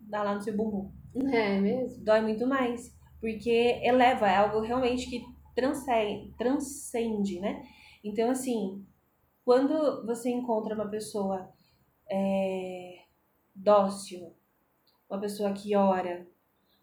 [0.00, 0.90] dar lá no seu bumbum.
[1.32, 2.04] É mesmo?
[2.04, 5.24] Dói muito mais, porque eleva, é algo realmente que
[5.54, 7.62] transcende, transcende né?
[8.04, 8.84] Então, assim,
[9.44, 11.50] quando você encontra uma pessoa
[12.10, 13.04] é,
[13.54, 14.32] dócil,
[15.08, 16.26] uma pessoa que ora,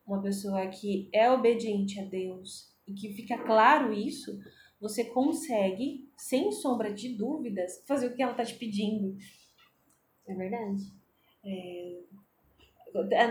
[0.05, 4.39] uma pessoa que é obediente a Deus e que fica claro isso,
[4.79, 9.15] você consegue, sem sombra de dúvidas, fazer o que ela tá te pedindo.
[10.27, 10.83] É verdade.
[11.45, 12.01] É,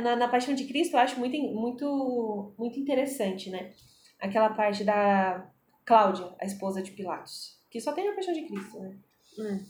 [0.02, 3.72] na, na Paixão de Cristo, eu acho muito, muito, muito interessante, né?
[4.18, 5.48] Aquela parte da
[5.84, 8.96] Cláudia, a esposa de Pilatos, que só tem a Paixão de Cristo, né?
[9.38, 9.64] Hum.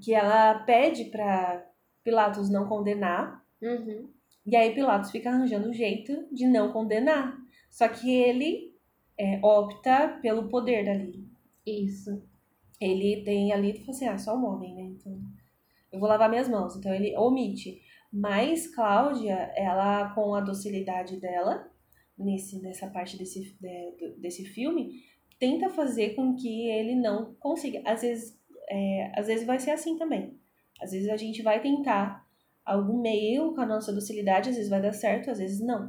[0.00, 1.66] Que ela pede para
[2.04, 4.08] Pilatos não condenar, Uhum.
[4.46, 7.36] e aí Pilatos fica arranjando um jeito de não condenar.
[7.70, 8.74] Só que ele
[9.18, 11.28] é, opta pelo poder dali.
[11.66, 12.22] Isso.
[12.80, 14.82] Ele tem ali, tipo assim, ah, só um homem, né?
[14.82, 15.20] Então,
[15.92, 16.74] eu vou lavar minhas mãos.
[16.74, 17.82] Então, ele omite.
[18.12, 21.70] Mas Cláudia, ela, com a docilidade dela,
[22.18, 23.56] nesse, nessa parte desse,
[24.18, 25.02] desse filme,
[25.38, 27.82] tenta fazer com que ele não consiga.
[27.84, 30.38] Às vezes, é, às vezes vai ser assim também.
[30.80, 32.26] Às vezes a gente vai tentar
[32.64, 35.88] algum meio com a nossa docilidade, às vezes vai dar certo, às vezes não.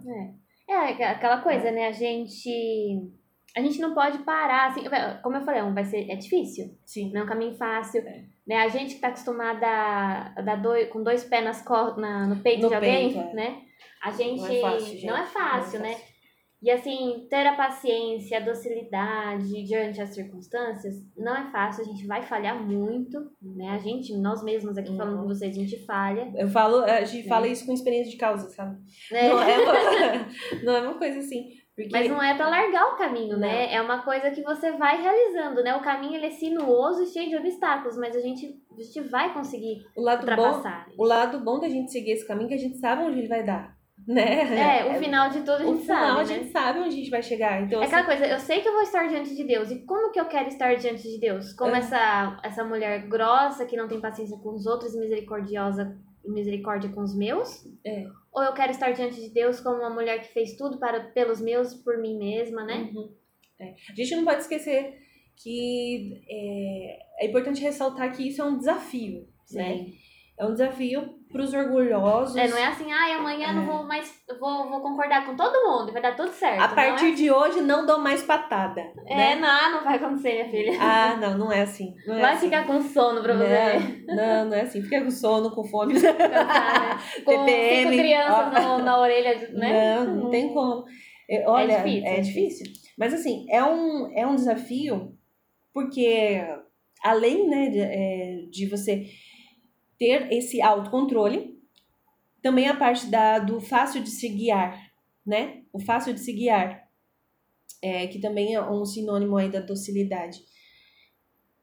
[0.70, 1.88] É, aquela coisa, né?
[1.88, 3.12] A gente.
[3.58, 4.82] A gente não pode parar, assim.
[5.22, 6.66] Como eu falei, vai ser, é difícil.
[6.86, 7.12] Sim.
[7.14, 8.02] Não é um caminho fácil.
[8.08, 8.24] É.
[8.48, 8.56] Né?
[8.58, 12.28] A gente que tá acostumada a a dar dois, com dois pés nas co- na,
[12.28, 13.34] no peito No de alguém, peito, é.
[13.34, 13.62] né?
[14.04, 14.40] A gente.
[14.42, 15.06] Não é fácil, gente.
[15.06, 15.96] não é fácil, Não é né?
[15.96, 16.12] fácil.
[16.64, 22.06] E assim, ter a paciência, a docilidade diante das circunstâncias não é fácil, a gente
[22.06, 23.70] vai falhar muito, né?
[23.70, 25.22] A gente, nós mesmos aqui falando Uhum.
[25.24, 26.32] com vocês, a gente falha.
[26.36, 27.30] Eu falo, a gente É.
[27.30, 28.78] fala isso com experiência de causa, sabe?
[29.12, 29.28] Né?
[29.30, 29.74] Não é uma,
[30.64, 31.50] não é uma coisa assim.
[31.76, 33.74] Porque Mas não é pra largar o caminho, né?
[33.74, 35.74] É uma coisa que você vai realizando, né?
[35.76, 38.46] O caminho ele é sinuoso e cheio de obstáculos, mas a gente,
[38.78, 40.88] a gente vai conseguir o lado bom, ultrapassar.
[40.98, 43.28] o lado bom da gente seguir esse caminho é que a gente sabe onde ele
[43.30, 43.74] vai dar,
[44.06, 44.80] né?
[44.80, 46.26] É, o final de tudo a O gente final sabe, a né?
[46.26, 47.62] gente sabe onde a gente vai chegar.
[47.62, 49.72] Então, É assim, aquela coisa, eu sei que eu vou estar diante de Deus.
[49.72, 51.54] E como que eu quero estar diante de Deus?
[51.54, 51.80] Como É.
[51.80, 57.16] essa, essa mulher grossa, que não tem paciência com os outros misericordiosa misericórdia com os
[57.16, 57.66] meus?
[57.86, 58.06] É.
[58.32, 61.42] Ou eu quero estar diante de Deus como uma mulher que fez tudo para pelos
[61.42, 62.92] meus, por mim mesma, né?
[62.94, 63.14] Uhum.
[63.60, 63.76] É.
[63.90, 65.00] A gente não pode esquecer
[65.36, 69.78] que é, é importante ressaltar que isso é um desafio, né?
[69.78, 69.98] Sim.
[70.38, 72.36] É um desafio para os orgulhosos.
[72.36, 73.66] É, não é assim, ai, amanhã eu não É.
[73.66, 76.62] vou mais, vou, vou concordar com todo mundo e vai dar tudo certo.
[76.62, 79.36] A partir é, de hoje não dou mais patada, é, né?
[79.36, 80.78] não, não vai acontecer, minha filha.
[80.80, 81.94] Ah, não, não é assim.
[82.06, 82.46] Não é vai assim.
[82.48, 84.06] ficar com sono pra você ver.
[84.08, 84.82] Não, não, não é assim.
[84.82, 85.94] Fica com sono, com fome.
[85.94, 86.18] Cansar,
[86.98, 86.98] né?
[87.26, 89.96] Com TPM, cinco crianças no- na orelha, né?
[90.06, 90.84] Não, não tem como.
[91.30, 91.84] É, Olha, é
[92.20, 92.66] difícil, difícil.
[92.68, 95.14] é Mas assim, é um, é um desafio
[95.74, 96.44] porque
[97.04, 99.06] além né, de, é, de você
[100.02, 101.62] ter esse autocontrole,
[102.42, 104.92] também a parte da, do fácil de se guiar,
[105.24, 105.62] né?
[105.72, 106.90] O fácil de se guiar,
[107.84, 110.40] é, que também é um sinônimo aí da docilidade.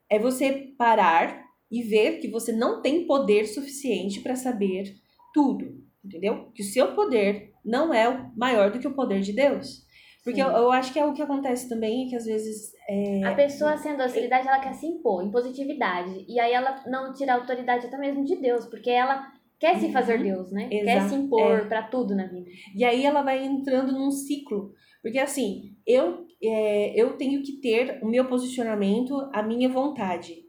[0.09, 4.95] É você parar e ver que você não tem poder suficiente para saber
[5.35, 6.53] tudo, entendeu?
[6.55, 9.85] Que o seu poder não é maior do que o poder de Deus.
[10.29, 13.35] Porque eu, eu acho que é o que acontece também, que às vezes é, A
[13.35, 16.25] pessoa sendo docilidade, ela quer se impor em positividade.
[16.29, 19.93] E aí ela não tira a autoridade até mesmo de Deus, porque ela quer se
[19.93, 20.23] fazer Uhum.
[20.23, 20.69] Deus, né?
[20.69, 21.65] Quer Exato, se impor é.
[21.65, 22.49] pra tudo na vida.
[22.75, 24.73] E aí ela vai entrando num ciclo.
[25.03, 30.48] Porque assim, eu, é, eu tenho que ter o meu posicionamento, a minha vontade.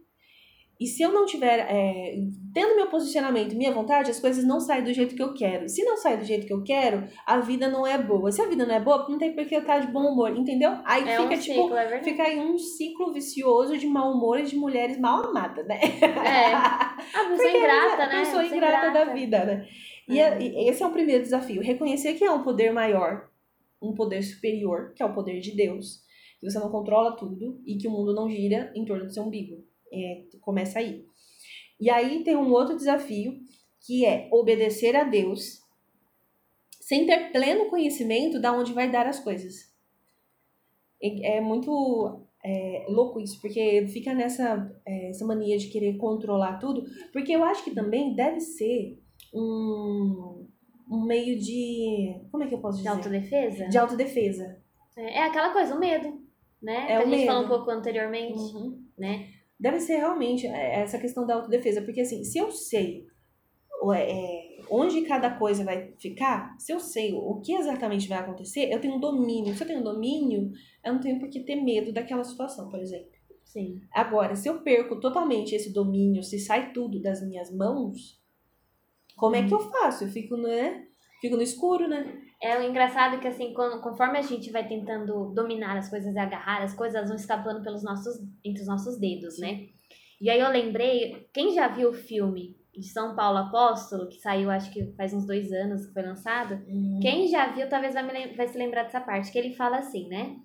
[0.80, 2.16] E se eu não tiver, é,
[2.54, 5.68] tendo meu posicionamento, minha vontade, as coisas não saem do jeito que eu quero.
[5.68, 8.32] Se não sai do jeito que eu quero, a vida não é boa.
[8.32, 10.30] Se a vida não é boa, não tem por que eu estar de bom humor,
[10.38, 10.72] entendeu?
[10.86, 14.40] Aí É fica um tipo, ciclo, é fica aí um ciclo vicioso de mau humor
[14.40, 15.80] e de mulheres mal amadas, né?
[15.82, 16.54] É.
[16.56, 18.20] A pessoa Porque ingrata, a né?
[18.20, 19.68] pessoa Pessoa ingrata da vida, né?
[20.08, 20.28] E, É.
[20.34, 21.62] a- e esse é o primeiro desafio.
[21.62, 23.30] Reconhecer que há um poder maior,
[23.82, 26.02] um poder superior, que é o poder de Deus.
[26.40, 29.24] Que você não controla tudo e que o mundo não gira em torno do seu
[29.24, 29.58] umbigo.
[29.92, 31.06] É, começa aí.
[31.80, 33.40] E aí tem um outro desafio,
[33.82, 35.60] que é obedecer a Deus
[36.82, 39.70] sem ter pleno conhecimento de onde vai dar as coisas.
[41.02, 46.84] É muito é, louco isso, porque fica nessa é, essa mania de querer controlar tudo,
[47.14, 49.00] porque eu acho que também deve ser
[49.34, 50.46] um,
[50.92, 52.20] um meio de.
[52.32, 52.96] Como é que eu posso De dizer?
[52.96, 53.68] autodefesa?
[53.70, 54.62] De autodefesa.
[54.98, 56.22] É, é aquela coisa, o medo,
[56.62, 56.84] né?
[56.84, 57.26] É que a gente medo.
[57.28, 58.84] falou um pouco anteriormente, Uhum.
[58.98, 59.30] né?
[59.60, 63.06] Deve ser realmente é, essa questão da autodefesa, porque assim, se eu sei
[63.82, 68.72] o- é, onde cada coisa vai ficar, se eu sei o que exatamente vai acontecer,
[68.72, 69.56] eu tenho um domínio.
[69.56, 70.52] Se eu tenho um domínio,
[70.84, 73.10] eu não tenho por que ter medo daquela situação, por exemplo.
[73.44, 73.82] Sim.
[73.92, 78.22] Agora, se eu perco totalmente esse domínio, se sai tudo das minhas mãos,
[79.16, 80.04] como é que eu faço?
[80.06, 80.86] Eu fico, né?
[81.20, 82.22] Fico no escuro, né?
[82.42, 86.20] É o engraçado que, assim, quando, conforme a gente vai tentando dominar as coisas e
[86.20, 89.68] agarrar as coisas, elas vão escapando pelos nossos, entre os nossos dedos, né?
[90.22, 94.50] E aí eu lembrei, quem já viu o filme de São Paulo Apóstolo, que saiu
[94.50, 96.62] acho que faz uns dois anos que foi lançado,
[97.02, 100.08] quem já viu talvez vai, me vai se lembrar dessa parte, que ele fala assim,
[100.08, 100.38] né?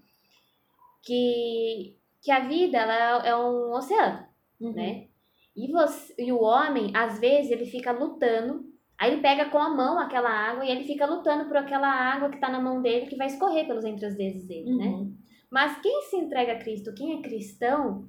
[1.03, 4.27] Que que a vida ela é um oceano,
[4.59, 4.73] Uhum.
[4.73, 5.09] né?
[5.55, 8.65] E, você, e o homem, às vezes, ele fica lutando.
[9.05, 12.31] Aí ele pega com a mão aquela água e ele fica lutando por aquela água
[12.31, 14.87] que tá na mão dele, que vai escorrer pelos entre os dedos dele, né?
[14.87, 15.15] Uhum.
[15.51, 18.09] Mas quem se entrega a Cristo, quem é cristão,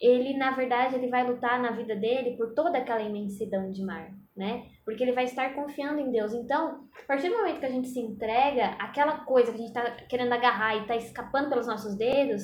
[0.00, 4.10] ele na verdade ele vai lutar na vida dele por toda aquela imensidão de mar,
[4.36, 4.66] né?
[4.84, 6.34] Porque ele vai estar confiando em Deus.
[6.34, 9.72] Então, a partir do momento que a gente se entrega, aquela coisa que a gente
[9.72, 12.42] tá querendo agarrar e tá escapando pelos nossos dedos,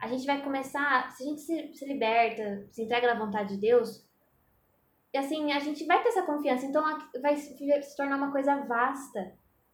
[0.00, 3.60] a gente vai começar, se a gente se, se liberta, se entrega na vontade de
[3.60, 4.03] Deus,
[5.16, 6.82] assim, a gente vai ter essa confiança, então
[7.20, 9.32] vai se tornar uma coisa vasta.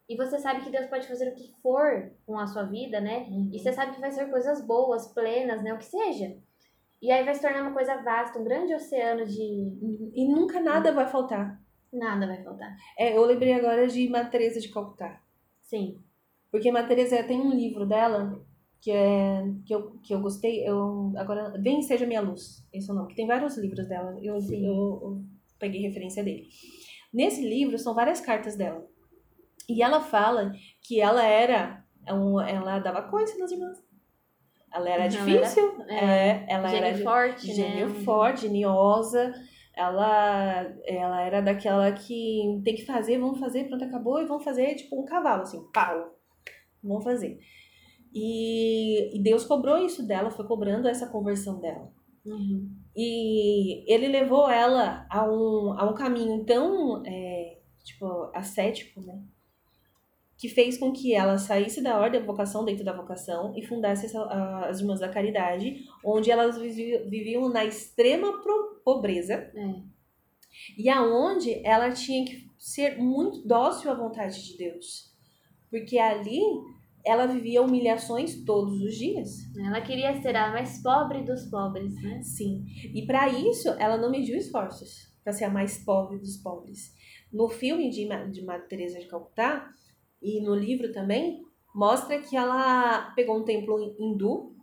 [0.09, 3.26] E você sabe que Deus pode fazer o que for com a sua vida, né?
[3.29, 3.50] Uhum.
[3.53, 5.72] E você sabe que vai ser coisas boas, plenas, né?
[5.72, 6.37] O que seja.
[7.00, 10.11] E aí vai se tornar uma coisa vasta, um grande oceano de.
[10.12, 11.62] E nunca nada vai faltar.
[11.92, 12.76] Nada vai faltar.
[12.98, 15.22] É, eu lembrei agora de Madre Teresa de Calcutá.
[15.62, 15.98] Sim.
[16.50, 18.44] Porque Madre Teresa tem um livro dela
[18.81, 20.66] que é que eu, que eu gostei.
[20.66, 22.66] Eu, agora, Vem Seja Minha Luz.
[22.73, 23.09] Esse é o nome.
[23.09, 24.16] Que tem vários livros dela.
[24.23, 24.62] Eu, eu,
[25.03, 25.23] eu
[25.59, 26.49] peguei referência dele.
[27.12, 28.87] Nesse livro são várias cartas dela.
[29.69, 31.85] E ela fala que ela era.
[32.09, 33.79] um- Ela dava coisa nas irmãs.
[34.73, 35.83] Ela era Ela difícil.
[35.88, 38.01] era- é, ela era Gênio forte, gênio né?
[38.05, 39.33] forte, geniosa.
[39.77, 44.75] Ela, ela era daquela que tem que fazer, vamos fazer, pronto, acabou, e vamos fazer
[44.75, 46.14] tipo um cavalo, assim, pau.
[46.83, 47.38] Vamos fazer.
[48.12, 51.92] E, e Deus cobrou isso dela, foi cobrando essa conversão dela.
[52.27, 52.70] Uhum.
[52.96, 59.23] E ele levou ela a um, a um caminho tão, é, tipo, ascético, né?
[60.37, 64.07] Que fez com que ela saísse da ordem da vocação dentro da vocação e fundasse
[64.07, 69.75] essa- a- as Irmãs da Caridade, onde elas vivi- viviam na extrema pro- pobreza É.
[70.77, 75.11] e aonde ela tinha que ser muito dócil à vontade de Deus.
[75.70, 76.40] Porque ali
[77.05, 79.31] ela vivia humilhações todos os dias.
[79.59, 82.23] Ela queria ser a mais pobre dos pobres, né?
[82.23, 82.65] Sim.
[82.95, 86.93] E para isso, ela não mediu esforços para ser a mais pobre dos pobres.
[87.33, 89.71] No filme de, de Madre Teresa de Calcutá
[90.21, 91.43] e no livro também,
[91.75, 94.57] mostra que ela pegou um templo hindu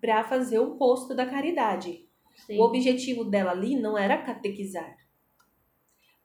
[0.00, 2.06] para fazer o posto da caridade.
[2.46, 2.58] Sim.
[2.58, 4.96] O objetivo dela ali não era catequizar,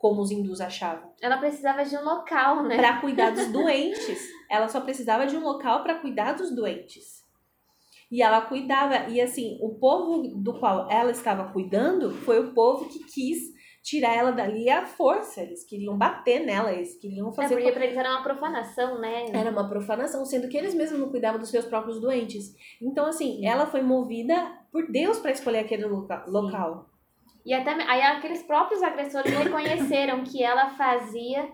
[0.04, 2.76] como os hindus achavam, Ela precisava de um local, né?
[2.76, 4.20] para cuidar dos doentes.
[4.52, 7.24] Ela só precisava de um local para cuidar dos doentes.
[8.12, 12.90] E ela cuidava, e assim, o povo do qual ela estava cuidando foi o povo
[12.90, 15.42] que quis tirar ela dali à força.
[15.42, 17.56] Eles queriam bater nela, eles queriam É fazer.
[17.56, 19.26] porque pra eles era uma profanação, né?
[19.34, 22.54] Era uma profanação, sendo que eles mesmos não cuidavam dos seus próprios doentes.
[22.82, 23.46] Então, assim, Sim.
[23.48, 24.36] ela foi movida
[24.70, 26.32] por Deus para escolher aquele loca- Sim.
[26.32, 26.90] local.
[27.46, 31.50] E até aí aqueles próprios agressores reconheceram que ela fazia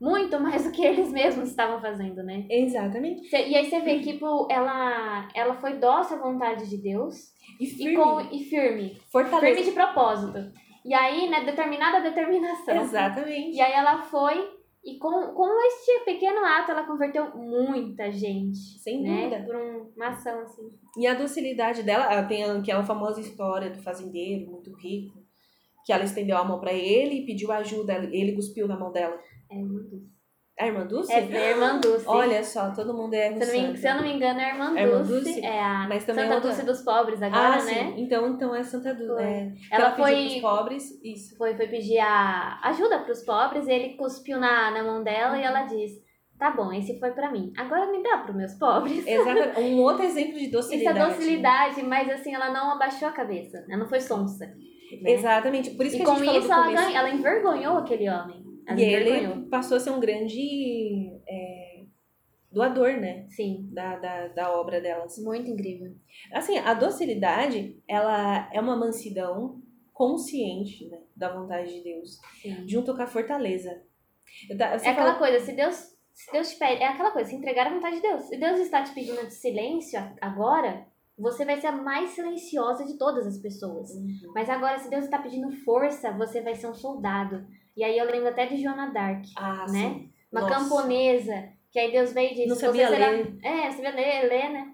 [0.00, 2.46] muito mais do que eles mesmos estavam fazendo, né?
[2.50, 3.28] Exatamente.
[3.28, 7.14] Cê- E aí você vê que, tipo, ela, ela foi dócil à vontade de Deus
[7.60, 7.96] E e, firme.
[7.96, 8.98] com, e firme.
[9.10, 9.54] Fortaleza.
[9.56, 10.52] Firme de propósito.
[10.84, 12.76] E aí, né, determinada determinação.
[12.76, 13.56] Exatamente.
[13.56, 18.56] E aí ela foi e com, com este pequeno ato ela converteu muita gente.
[18.78, 19.22] Sem né?
[19.28, 19.44] dúvida.
[19.44, 20.62] Por um- uma ação assim.
[20.96, 25.18] E a docilidade dela, ela tem aquela famosa história do fazendeiro muito rico,
[25.86, 29.16] que ela estendeu a mão para ele e pediu ajuda, ele cuspiu na mão dela.
[29.48, 30.16] É irmã Dulce.
[30.58, 31.12] A irmã Dulce?
[31.12, 32.04] É a irmã Dulce.
[32.08, 34.74] Olha só, todo mundo é se, me, se eu não me engano, é a irmã
[34.76, 35.40] É a irmã Dulce.
[35.44, 37.92] É a Mas também Santa outra- Dulce dos pobres agora, ah, né?
[37.92, 37.94] sim.
[38.02, 39.14] Então, então é Santa Dulce.
[39.14, 39.22] Foi.
[39.22, 41.36] É, Ela pediu foi- pros pobres, isso.
[41.36, 45.62] Foi, foi pedir a ajuda pros pobres, ele cuspiu na, na mão dela e ela
[45.64, 46.02] disse:
[46.38, 47.52] Tá bom, esse foi pra mim.
[47.56, 49.06] Agora me dá pros meus pobres.
[49.06, 49.58] Exatamente.
[49.60, 50.98] Um outro exemplo de Isso docilidade.
[50.98, 53.64] é docilidade, mas assim, ela não abaixou a cabeça.
[53.68, 54.46] Ela não foi sonsa.
[54.46, 54.56] né?
[55.12, 55.70] Exatamente.
[55.70, 56.84] Por isso E que a com gente falou isso ela, começo.
[56.84, 58.44] ganha- ela envergonhou aquele homem.
[58.68, 59.32] Ela E envergonhou.
[59.36, 61.84] ele passou a ser um grande é,
[62.52, 63.26] doador, né?
[63.30, 65.16] Sim, Da, da, da obra delas.
[65.18, 65.92] muito incrível.
[66.32, 69.60] Assim, a docilidade, ela é uma mansidão
[69.92, 72.68] consciente né, da vontade de Deus, Sim.
[72.68, 73.82] junto com a fortaleza.
[74.48, 77.36] Você É aquela fala- coisa, se Deus, se Deus te pede, é aquela coisa, se
[77.36, 78.22] entregar à vontade de Deus.
[78.22, 80.86] Se Deus está te pedindo de silêncio a- agora,
[81.18, 83.90] você vai ser a mais silenciosa de todas as pessoas.
[83.90, 84.32] Uhum.
[84.34, 87.46] Mas agora, se Deus está pedindo força, você vai ser um soldado.
[87.76, 89.94] E aí eu lembro até de Joana Dark, Ah, né?
[89.94, 90.10] sim.
[90.32, 90.54] Uma Nossa.
[90.54, 92.48] camponesa, que aí Deus veio e disse...
[92.48, 93.10] Não você sabia será...
[93.10, 93.38] ler.
[93.44, 94.66] É, sabia ler, ler, né?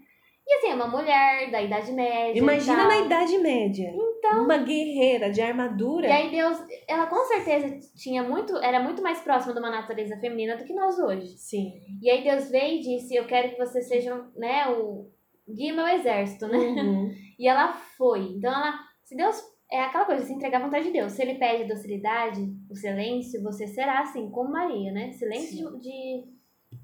[0.47, 3.91] E assim, é uma mulher da Idade Média Imagina na Idade Média.
[3.93, 4.12] Então...
[4.31, 6.09] Uma guerreira de armadura.
[6.09, 6.59] E aí Deus,
[6.89, 10.73] ela com certeza tinha muito, era muito mais próxima de uma natureza feminina do que
[10.73, 11.37] nós hoje.
[11.39, 11.73] Sim.
[12.01, 15.11] E aí Deus veio e disse, eu quero que você seja, né, o
[15.49, 16.59] guia meu exército, né?
[16.59, 17.13] Uhum.
[17.39, 18.21] E ela foi.
[18.37, 19.43] Então ela, se Deus
[19.73, 21.13] é aquela coisa, se entregar à vontade de Deus.
[21.13, 25.11] Se ele pede docilidade, o silêncio, você será assim, como Maria, né?
[25.13, 26.25] Silêncio de,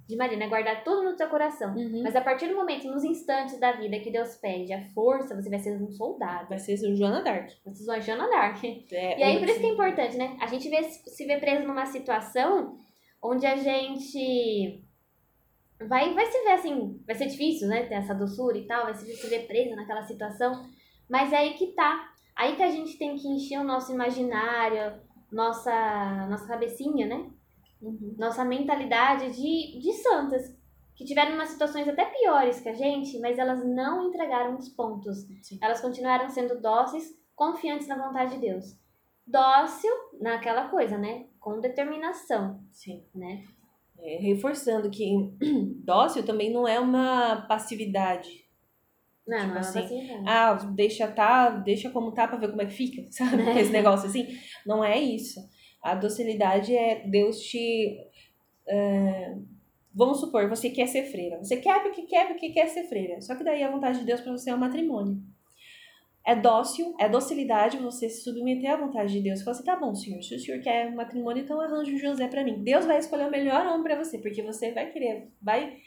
[0.08, 0.48] de Maria, né?
[0.48, 1.74] Guardar tudo no teu coração.
[1.74, 2.02] Uhum.
[2.02, 5.50] Mas a partir do momento, nos instantes da vida que Deus pede a força, você
[5.50, 6.48] vai ser um soldado.
[6.48, 7.50] Vai ser o Joana Dark.
[7.66, 8.64] Você vai ser Joana Dark.
[8.64, 10.34] É, E aí, por isso que é importante, né?
[10.40, 12.78] A gente vê, se vê preso numa situação
[13.22, 14.82] onde a gente
[15.86, 17.82] vai, vai se ver assim, vai ser difícil, né?
[17.82, 20.64] Ter essa doçura e tal, vai se ver, se ver presa naquela situação.
[21.06, 22.08] Mas é aí que tá.
[22.34, 27.30] Aí que a gente tem que encher o nosso imaginário, nossa, nossa cabecinha, né?
[27.80, 28.14] Uhum.
[28.18, 30.56] Nossa mentalidade de, de santas.
[30.94, 35.26] Que tiveram umas situações até piores que a gente, mas elas não entregaram os pontos.
[35.42, 35.58] Sim.
[35.62, 37.04] Elas continuaram sendo dóceis,
[37.36, 38.76] confiantes na vontade de Deus.
[39.24, 41.26] Dócil naquela coisa, né?
[41.38, 43.04] Com determinação, Sim.
[43.14, 43.44] né?
[44.00, 45.12] É, reforçando que
[45.84, 48.48] dócil também não é uma passividade.
[49.26, 50.24] Não, Tipo não é assim, assim, não.
[50.26, 53.42] Ah, deixa tá, deixa como tá pra ver como é que fica, sabe?
[53.42, 53.60] É.
[53.60, 54.26] Esse negócio assim.
[54.66, 55.38] Não é isso.
[55.82, 57.98] A docilidade é Deus te.
[58.66, 59.34] é,
[59.94, 61.38] vamos supor, você quer ser freira.
[61.38, 63.20] Você quer porque quer porque quer ser freira.
[63.20, 65.18] Só que daí a vontade de Deus pra você é o matrimônio.
[66.24, 69.40] É dócil, é docilidade você se submeter à vontade de Deus.
[69.40, 72.44] Falar assim, tá bom, senhor, se o senhor quer matrimônio, então arranje um José pra
[72.44, 72.62] mim.
[72.62, 75.78] Deus vai escolher o melhor homem pra você, porque você vai querer, vai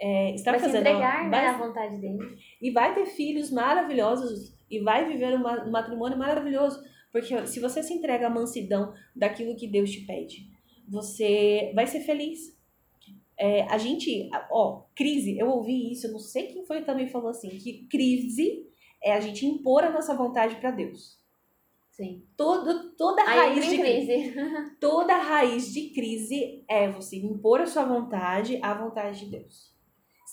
[0.00, 0.80] é, estar vai fazendo.
[0.80, 2.18] entregar, vai né, à vontade dele.
[2.60, 6.82] e vai ter filhos maravilhosos e vai viver um um matrimônio maravilhoso.
[7.12, 10.50] Porque se você se entrega à mansidão daquilo que Deus te pede,
[10.88, 12.58] você vai ser feliz.
[13.38, 17.08] É, a gente, ó, crise, eu ouvi isso, eu não sei quem foi que também
[17.08, 18.66] falou assim, que crise
[19.02, 21.20] é a gente impor a nossa vontade para Deus.
[21.90, 22.24] Sim.
[22.36, 24.34] Todo, toda raiz de crise.
[24.80, 29.70] toda raiz de crise é você impor a sua vontade à vontade de Deus.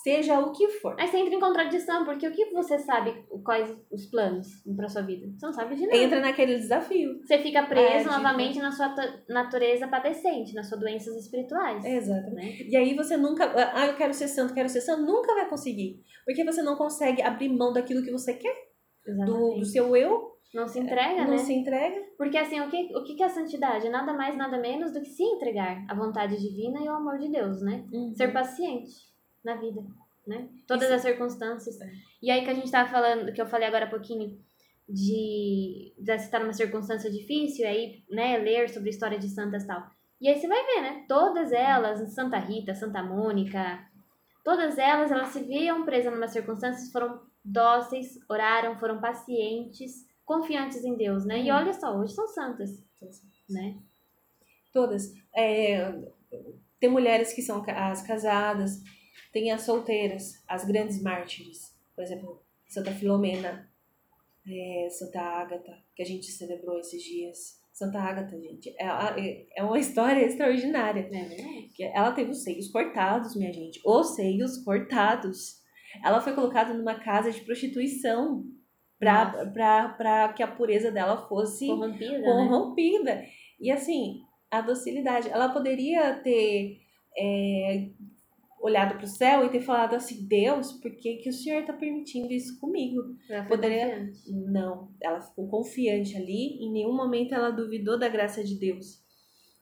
[0.03, 0.95] Seja o que for.
[0.97, 5.01] Aí você entra em contradição, porque o que você sabe, quais os planos pra sua
[5.01, 5.27] vida?
[5.37, 5.97] Você não sabe de nada.
[5.97, 7.19] Entra naquele desafio.
[7.21, 8.95] Você fica preso É, tipo- novamente na sua
[9.27, 11.83] natureza padecente, nas suas doenças espirituais.
[11.83, 12.63] Exatamente.
[12.63, 12.69] Né?
[12.69, 13.51] E aí você nunca.
[13.73, 15.03] Ah, eu quero ser santo, quero ser santo.
[15.03, 16.01] Nunca vai conseguir.
[16.25, 18.55] Porque você não consegue abrir mão daquilo que você quer,
[19.25, 21.37] do, do seu eu, Não se entrega, não né?
[21.39, 22.01] se entrega.
[22.17, 23.89] Porque assim, o que, o que é a santidade?
[23.89, 27.29] Nada mais, nada menos do que se entregar à vontade divina e ao amor de
[27.29, 27.83] Deus, né?
[28.15, 29.08] Ser paciente
[29.43, 29.81] na vida,
[30.27, 30.47] né?
[30.67, 30.93] Todas Isso.
[30.95, 31.79] as circunstâncias.
[31.81, 31.89] É.
[32.21, 34.37] E aí que a gente tava falando, que eu falei agora há pouquinho,
[34.87, 39.67] de, de estar numa circunstância difícil, aí, né, ler sobre a história de santas e
[39.67, 39.87] tal.
[40.19, 41.05] E aí você vai ver, né?
[41.07, 43.87] Todas elas, Santa Rita, Santa Mônica,
[44.43, 50.95] todas elas, elas se viam presas numa circunstância, foram dóceis, oraram, foram pacientes, confiantes em
[50.95, 51.39] Deus, né?
[51.39, 51.57] E Uhum.
[51.57, 52.83] olha só, hoje são santas,
[53.49, 53.77] né?
[54.73, 55.13] Todas.
[55.35, 55.93] É,
[56.79, 58.81] tem mulheres que são as casadas,
[59.31, 61.75] tem as solteiras, as grandes mártires.
[61.95, 63.69] Por exemplo, Santa Filomena,
[64.47, 67.59] é, Santa Ágata, que a gente celebrou esses dias.
[67.71, 71.09] Santa Ágata, gente, é, é- é uma história extraordinária.
[71.13, 73.79] É que ela teve os seios cortados, minha gente.
[73.85, 75.59] Os seios cortados.
[76.03, 78.43] Ela foi colocada numa casa de prostituição
[78.99, 82.23] pra que a pureza dela fosse Corrompida, né?
[82.23, 83.25] corrompida.
[83.59, 84.21] E assim,
[84.51, 85.29] a docilidade.
[85.29, 86.79] Ela poderia ter
[87.17, 87.89] é,
[88.61, 92.31] olhado pro céu e ter falado assim: Deus, por que, que o Senhor tá permitindo
[92.33, 93.01] isso comigo?
[93.29, 94.31] Ela poderia- confiante.
[94.51, 99.01] Não, ela ficou confiante ali, em nenhum momento ela duvidou da graça de Deus.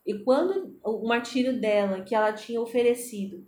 [0.06, 3.45] E quando o martírio dela, que ela tinha oferecido,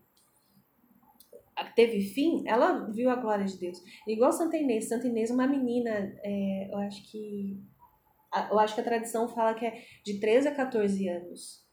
[1.76, 3.78] teve fim, ela viu a glória de Deus.
[4.08, 4.88] Igual Santa Inês.
[4.88, 5.90] Santa Inês uma menina,
[6.24, 7.62] é, eu acho que.
[8.34, 11.68] a- Eu acho que a tradição fala que é de 13 a 14 anos.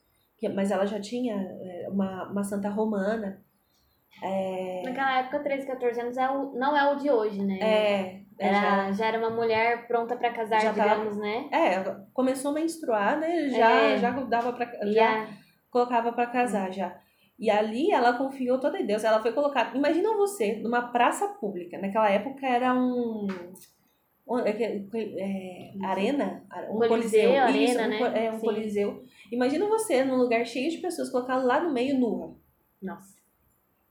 [0.54, 3.44] Mas ela já tinha é, uma, uma santa romana.
[4.22, 7.58] É, Naquela época, 13, 14 anos é o, não é o de hoje, né?
[7.60, 11.48] é, é, já- Era, já era uma mulher pronta pra casar, Já tava- digamos, né?
[11.52, 11.82] É,
[12.14, 13.50] começou a menstruar, né?
[13.50, 13.98] Já, É.
[13.98, 14.70] já dava pra.
[14.84, 15.28] E Já
[15.70, 16.98] colocava pra casar já.
[17.38, 19.04] E ali ela confiou toda em Deus.
[19.04, 19.76] Ela foi colocada.
[19.76, 21.76] Imagina você numa praça pública.
[21.78, 23.26] Naquela época era um.
[24.46, 24.86] é que-
[25.18, 26.42] é, arena?
[26.70, 27.42] Um Coliseu, coliseu.
[27.42, 28.26] arena, Isso, um né?
[28.26, 28.46] é um Sim.
[28.46, 29.04] coliseu.
[29.30, 32.34] Imagina você num lugar cheio de pessoas, colocado lá no meio nua.
[32.82, 33.15] Nossa.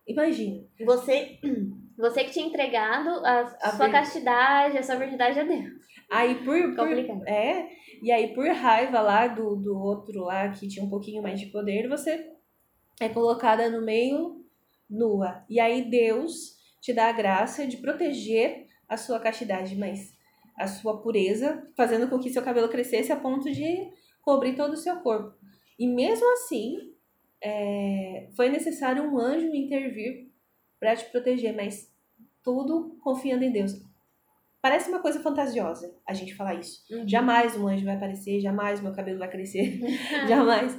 [0.08, 0.64] Imagina.
[0.86, 1.40] Você,
[1.98, 5.66] você que tinha entregado a, A sua vir- castidade, a sua virgindade a Deus.
[6.12, 7.28] Aí por, por Complicado.
[7.28, 7.68] é,
[8.04, 11.48] e aí por raiva lá do, do outro lá que tinha um pouquinho mais de
[11.48, 12.32] poder, você
[13.00, 14.46] é colocada no meio
[14.90, 15.44] nua.
[15.50, 20.14] E aí Deus te dá a graça de proteger a sua castidade, mas
[20.56, 23.90] a sua pureza, fazendo com que seu cabelo crescesse a ponto de
[24.22, 25.34] cobrir todo o seu corpo.
[25.80, 26.78] E mesmo assim,
[27.46, 30.32] é, foi necessário um anjo intervir
[30.80, 31.94] para te proteger, mas
[32.44, 33.80] tudo confiando em Deus.
[34.60, 36.84] Parece uma coisa fantasiosa a gente falar isso.
[36.92, 37.08] Uhum.
[37.08, 39.80] Jamais um anjo vai aparecer, jamais meu cabelo vai crescer,
[40.28, 40.76] jamais.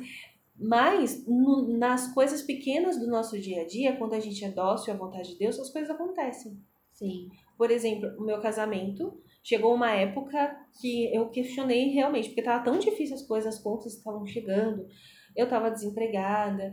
[0.58, 4.92] Mas no, nas coisas pequenas do nosso dia a dia, quando a gente é dócil
[4.92, 6.60] à vontade de Deus, as coisas acontecem.
[6.90, 7.28] Sim.
[7.56, 12.78] Por exemplo, o meu casamento chegou uma época que eu questionei realmente, porque tava tão
[12.80, 14.88] difícil as coisas, as contas estavam chegando,
[15.36, 16.72] eu tava desempregada.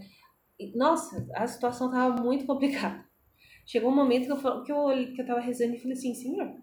[0.59, 3.03] E, nossa, a situação tava muito complicada.
[3.65, 6.53] Chegou um momento que eu, que eu, que eu tava rezando e falei assim, senhor,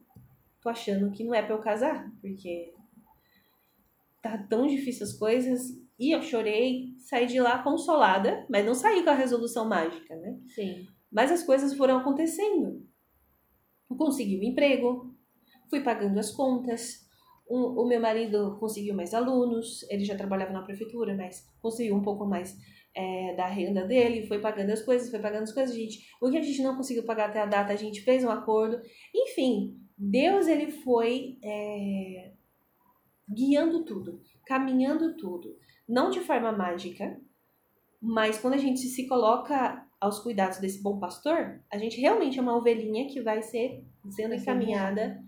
[0.60, 2.72] tô achando que não é pra eu casar, porque
[4.22, 5.78] tá tão difícil as coisas.
[5.98, 10.38] E eu chorei, saí de lá consolada, mas não saí com a resolução mágica, né?
[10.54, 10.86] Sim.
[11.10, 12.86] Mas as coisas foram acontecendo.
[13.90, 15.14] Eu consegui um emprego,
[15.68, 17.06] fui pagando as contas,
[17.50, 22.02] o, o meu marido conseguiu mais alunos, ele já trabalhava na prefeitura, mas conseguiu um
[22.02, 22.56] pouco mais
[22.94, 26.08] é, da renda dele, foi pagando as coisas, foi pagando as coisas, gente.
[26.22, 28.80] O que a gente não conseguiu pagar até a data, a gente fez um acordo.
[29.12, 32.30] Enfim, Deus ele foi é,
[33.28, 35.58] guiando tudo, caminhando tudo.
[35.88, 37.20] Não de forma mágica,
[38.00, 42.42] mas quando a gente se coloca aos cuidados desse bom pastor, a gente realmente é
[42.42, 45.20] uma ovelhinha que vai ser sendo encaminhada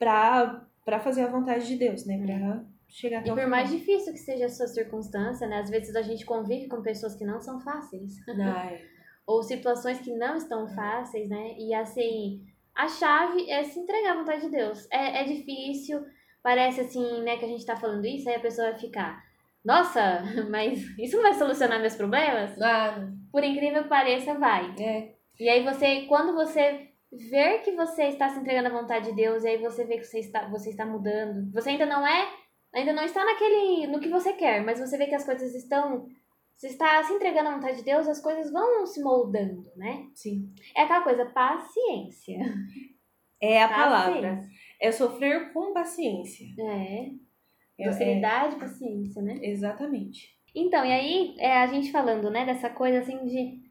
[0.00, 2.18] para para fazer a vontade de Deus, né?
[2.24, 5.58] Para chegar até E por mais difícil que seja a sua circunstância, né?
[5.60, 8.12] Às vezes a gente convive com pessoas que não são fáceis.
[8.28, 8.80] Ai,
[9.26, 11.54] Ou situações que não estão fáceis, né?
[11.56, 12.42] E assim,
[12.74, 14.86] a chave é se entregar à vontade de Deus.
[14.90, 16.04] É, é difícil,
[16.42, 19.22] parece assim, né, que a gente tá falando isso, aí a pessoa vai ficar.
[19.64, 22.60] Nossa, mas isso não vai solucionar meus problemas?
[22.60, 24.74] ah, Por incrível que pareça, vai.
[24.80, 29.16] é, E aí você, quando você ver que você está se entregando à vontade de
[29.16, 32.28] Deus, e aí você vê que você está, você está mudando, você ainda não é,
[32.74, 36.06] ainda não está naquele, no que você quer, mas você vê que as coisas estão,
[36.56, 40.06] você está se entregando à vontade de Deus, as coisas vão se moldando, né?
[40.14, 40.50] sim.
[40.74, 42.38] É aquela coisa, paciência.
[43.40, 44.36] É a palavra.
[44.36, 44.50] Paciência.
[44.80, 46.46] É sofrer com paciência.
[46.58, 47.10] É,
[47.78, 49.38] É- docilidade, paciência, né?
[49.42, 50.30] é- exatamente.
[50.54, 53.61] Então, e aí, é, a gente falando, né, dessa coisa assim de,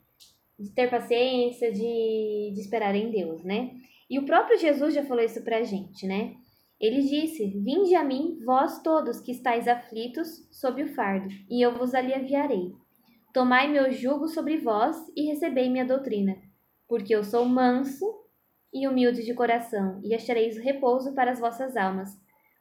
[0.61, 3.71] de ter paciência, de, de esperar em Deus, né?
[4.09, 6.35] E o próprio Jesus já falou isso pra gente, né?
[6.79, 11.73] Ele disse: Vinde a mim, vós todos que estáis aflitos sob o fardo, e eu
[11.73, 12.73] vos aliviarei.
[13.33, 16.35] Tomai meu jugo sobre vós e recebei minha doutrina,
[16.87, 18.05] porque eu sou manso
[18.73, 22.09] e humilde de coração, e achareis repouso para as vossas almas,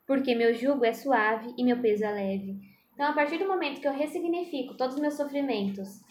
[0.07, 2.59] porque meu jugo é suave e meu peso é leve.
[2.95, 6.03] Então, a partir do momento que eu ressignifico todos os meus sofrimentos,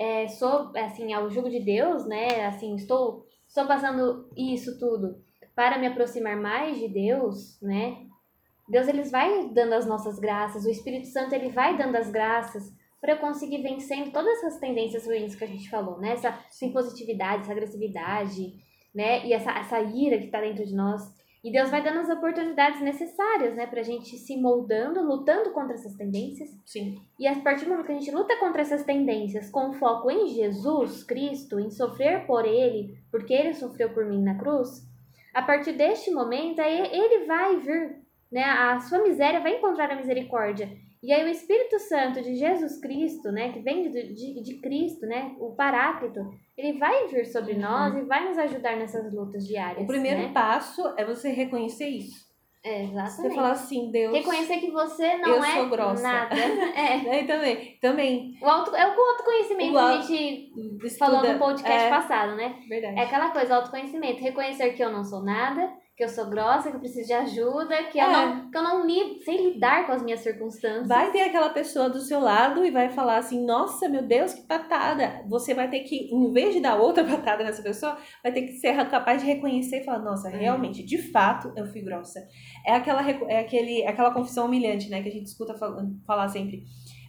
[0.00, 2.46] é, sou, assim, ao jugo de Deus, né?
[2.46, 5.22] Assim, estou, estou passando isso tudo
[5.54, 8.06] para me aproximar mais de Deus, né?
[8.66, 12.72] Deus, ele vai dando as nossas graças, o Espírito Santo, ele vai dando as graças
[12.98, 16.12] para eu conseguir vencendo todas essas tendências ruins que a gente falou, né?
[16.12, 18.54] Essa, essa impositividade, essa agressividade,
[18.94, 19.26] né?
[19.26, 21.02] E essa, essa ira que está dentro de nós.
[21.42, 23.66] E Deus vai dando as oportunidades necessárias, né?
[23.66, 26.50] Pra gente se moldando, lutando contra essas tendências.
[26.66, 27.00] Sim.
[27.18, 30.28] E a partir do momento que a gente luta contra essas tendências com foco em
[30.28, 34.86] Jesus Cristo, em sofrer por Ele, porque Ele sofreu por mim na cruz,
[35.32, 37.96] a partir deste momento, aí Ele vai vir,
[38.30, 38.44] né?
[38.44, 40.70] A sua miséria vai encontrar a misericórdia.
[41.02, 43.52] E aí o Espírito Santo de Jesus Cristo, né?
[43.52, 45.34] Que vem de, de, de Cristo, né?
[45.38, 46.20] O Paráclito,
[46.58, 47.60] ele vai vir sobre Uhum.
[47.60, 49.82] nós e vai nos ajudar nessas lutas diárias.
[49.82, 50.30] O primeiro né?
[50.34, 52.28] passo é você reconhecer isso.
[52.62, 53.34] É, Você exatamente.
[53.36, 54.12] falar assim, Deus.
[54.14, 56.02] Reconhecer que você não Eu é sou grossa.
[56.02, 56.34] nada.
[56.76, 57.20] É.
[57.20, 57.78] É, também.
[57.80, 58.34] Também.
[58.42, 60.52] O auto, é o autoconhecimento O que a auto- gente
[60.84, 62.56] Estuda, falou no podcast é, passado, né?
[62.68, 62.98] Verdade.
[62.98, 64.20] É aquela coisa, autoconhecimento.
[64.22, 67.84] Reconhecer que eu não sou nada, que eu sou grossa, que eu preciso de ajuda,
[67.84, 68.10] que eu É.
[68.26, 70.88] não, que eu não li, sei lidar com as minhas circunstâncias.
[70.88, 74.42] Vai ter aquela pessoa do seu lado e vai falar assim: Nossa, meu Deus, que
[74.46, 75.22] patada.
[75.28, 78.52] Você vai ter que, em vez de dar outra patada nessa pessoa, vai ter que
[78.54, 80.36] ser capaz de reconhecer e falar: Nossa, É.
[80.38, 82.18] realmente, de fato, eu fui grossa.
[82.66, 85.76] É aquela, é aquele, aquela confissão humilhante, né, que a gente escuta fal-
[86.06, 86.62] falar sempre.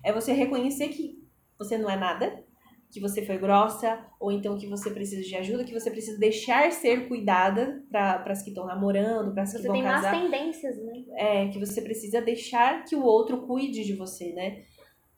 [0.03, 1.15] É você reconhecer que
[1.57, 2.43] você não é nada,
[2.91, 6.69] que você foi grossa, ou então que você precisa de ajuda, que você precisa deixar
[6.71, 10.21] ser cuidada para as que estão namorando, para as que Você vão tem más casar
[10.21, 11.03] tendências, né?
[11.15, 14.63] é, que você precisa deixar que o outro cuide de você, né?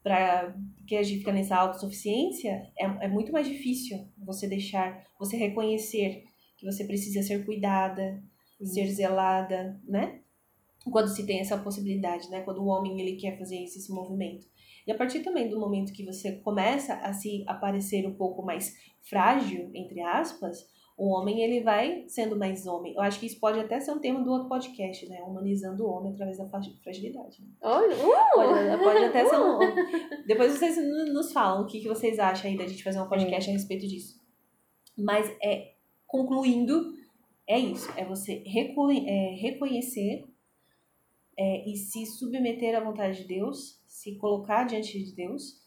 [0.04, 5.36] Pra, porque a gente fica nessa autossuficiência, é, é muito mais difícil você deixar, você
[5.36, 6.26] reconhecer
[6.58, 8.22] que você precisa ser cuidada,
[8.64, 10.20] ser zelada, né?
[10.92, 12.42] Quando se tem essa possibilidade, né?
[12.42, 14.46] Quando o homem ele quer fazer esse, esse movimento.
[14.86, 18.76] E a partir também do momento que você começa a se aparecer um pouco mais
[19.02, 20.68] frágil, entre aspas,
[20.98, 22.94] o homem ele vai sendo mais homem.
[22.94, 25.22] Eu acho que isso pode até ser um tema do outro podcast, né?
[25.24, 27.42] Humanizando o homem através da fragi- fragilidade.
[27.42, 27.48] né?
[27.62, 28.36] Olha, uh!
[28.36, 29.60] Pode, pode até ser um.
[30.28, 30.78] Depois vocês
[31.12, 33.88] nos falam o que, que vocês acham aí da gente fazer um podcast a respeito
[33.88, 34.22] disso.
[34.96, 35.74] Mas é
[36.06, 36.94] concluindo,
[37.48, 37.92] é isso.
[37.98, 40.26] É você reco é, reconhecer
[41.36, 45.62] é, e se submeter à vontade de Deus, se colocar diante de Deus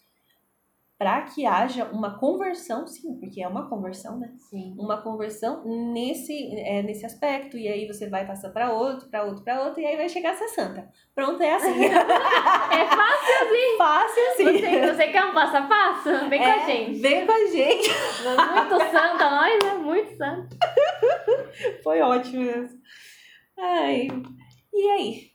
[0.98, 4.32] para que haja uma conversão, sim, porque é uma conversão, né?
[4.38, 4.74] Sim.
[4.78, 5.62] Uma conversão
[5.92, 9.80] nesse, é, nesse aspecto, e aí você vai passar para outro, para outro, para outro,
[9.80, 10.90] e aí vai chegar a ser santa.
[11.14, 11.84] Pronto, é assim.
[11.86, 13.76] É fácil assim.
[13.78, 14.44] Fácil assim.
[14.44, 16.28] Você, você quer um passo a passo?
[16.28, 16.98] Vem com a É, gente.
[16.98, 17.90] Vem com a gente.
[18.24, 19.74] Muito santa nós, né?
[19.74, 20.56] Muito santa.
[21.84, 22.78] Foi ótimo mesmo.
[23.58, 24.08] Ai.
[24.74, 25.30] E aí?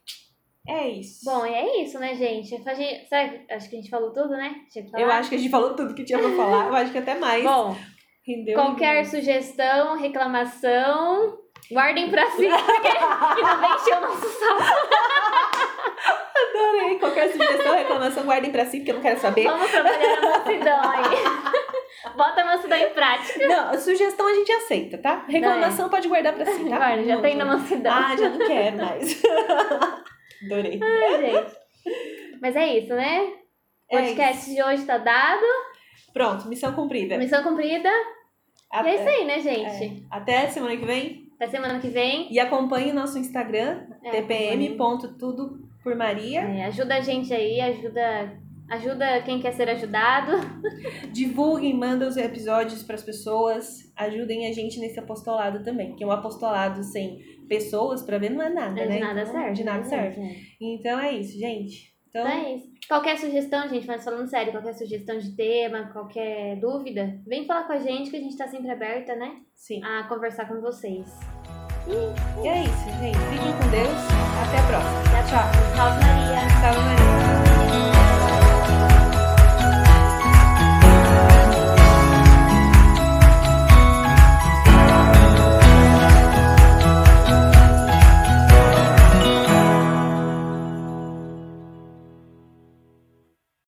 [0.68, 1.26] É isso.
[1.26, 2.62] Bom, e é isso, né, gente?
[2.64, 4.56] Sabe, acho que a gente falou tudo, né?
[4.98, 6.68] Eu acho que a gente falou tudo que tinha pra falar.
[6.68, 7.44] Eu acho que até mais.
[7.44, 7.76] Bom,
[8.26, 9.10] Rendeu, qualquer rendeu.
[9.20, 11.40] sugestão, reclamação,
[11.72, 14.64] guardem pra si, que não vem encher o nosso saco.
[16.52, 17.00] Adorei.
[17.00, 19.44] Qualquer sugestão, reclamação, guardem pra si, porque eu não quero saber.
[19.46, 22.14] Vamos trabalhar a mansidão aí.
[22.16, 23.48] Bota a mansidão em prática.
[23.48, 25.26] Não, sugestão a gente aceita, tá?
[25.28, 26.78] Reclamação pode guardar pra si, tá?
[26.78, 27.94] Guarda, já Não, tem na mansidão.
[27.94, 29.22] Ah, já não quero mais.
[30.46, 30.80] Adorei.
[30.82, 31.56] Ai, gente.
[32.42, 33.22] Mas é isso, né?
[33.92, 35.44] O É podcast de hoje tá dado.
[36.14, 37.18] Pronto, missão cumprida.
[37.18, 37.90] Missão cumprida.
[38.74, 39.86] E é isso aí, né, gente?
[39.86, 39.92] É.
[40.10, 41.28] Até semana que vem.
[41.36, 42.32] Até semana que vem.
[42.32, 46.42] E acompanhe nosso Instagram, É, tpm.tudopormaria.
[46.42, 48.40] É, ajuda a gente aí, ajuda,
[48.72, 50.32] ajuda quem quer ser ajudado.
[51.12, 53.92] Divulguem, mandem os episódios para as pessoas.
[53.96, 55.90] Ajudem a gente nesse apostolado também.
[55.90, 58.96] Porque um apostolado sem pessoas, pra ver, não é nada, É, né?
[58.96, 59.54] de nada Então, serve.
[59.54, 60.22] De nada serve.
[60.60, 61.92] Então é isso, gente.
[62.10, 62.72] Então, Então é isso.
[62.88, 67.74] Qualquer sugestão, gente, mas falando sério, qualquer sugestão de tema, qualquer dúvida, vem falar com
[67.74, 69.36] a gente que a gente tá sempre aberta, né?
[69.56, 69.82] sim.
[69.84, 71.08] A conversar com vocês.
[72.44, 73.18] E é isso, gente.
[73.18, 73.98] Fiquem com Deus.
[74.46, 75.00] Até a próxima.
[75.00, 75.76] Até a próxima.
[75.76, 76.50] Salve Maria!
[76.62, 77.11] Salve Maria.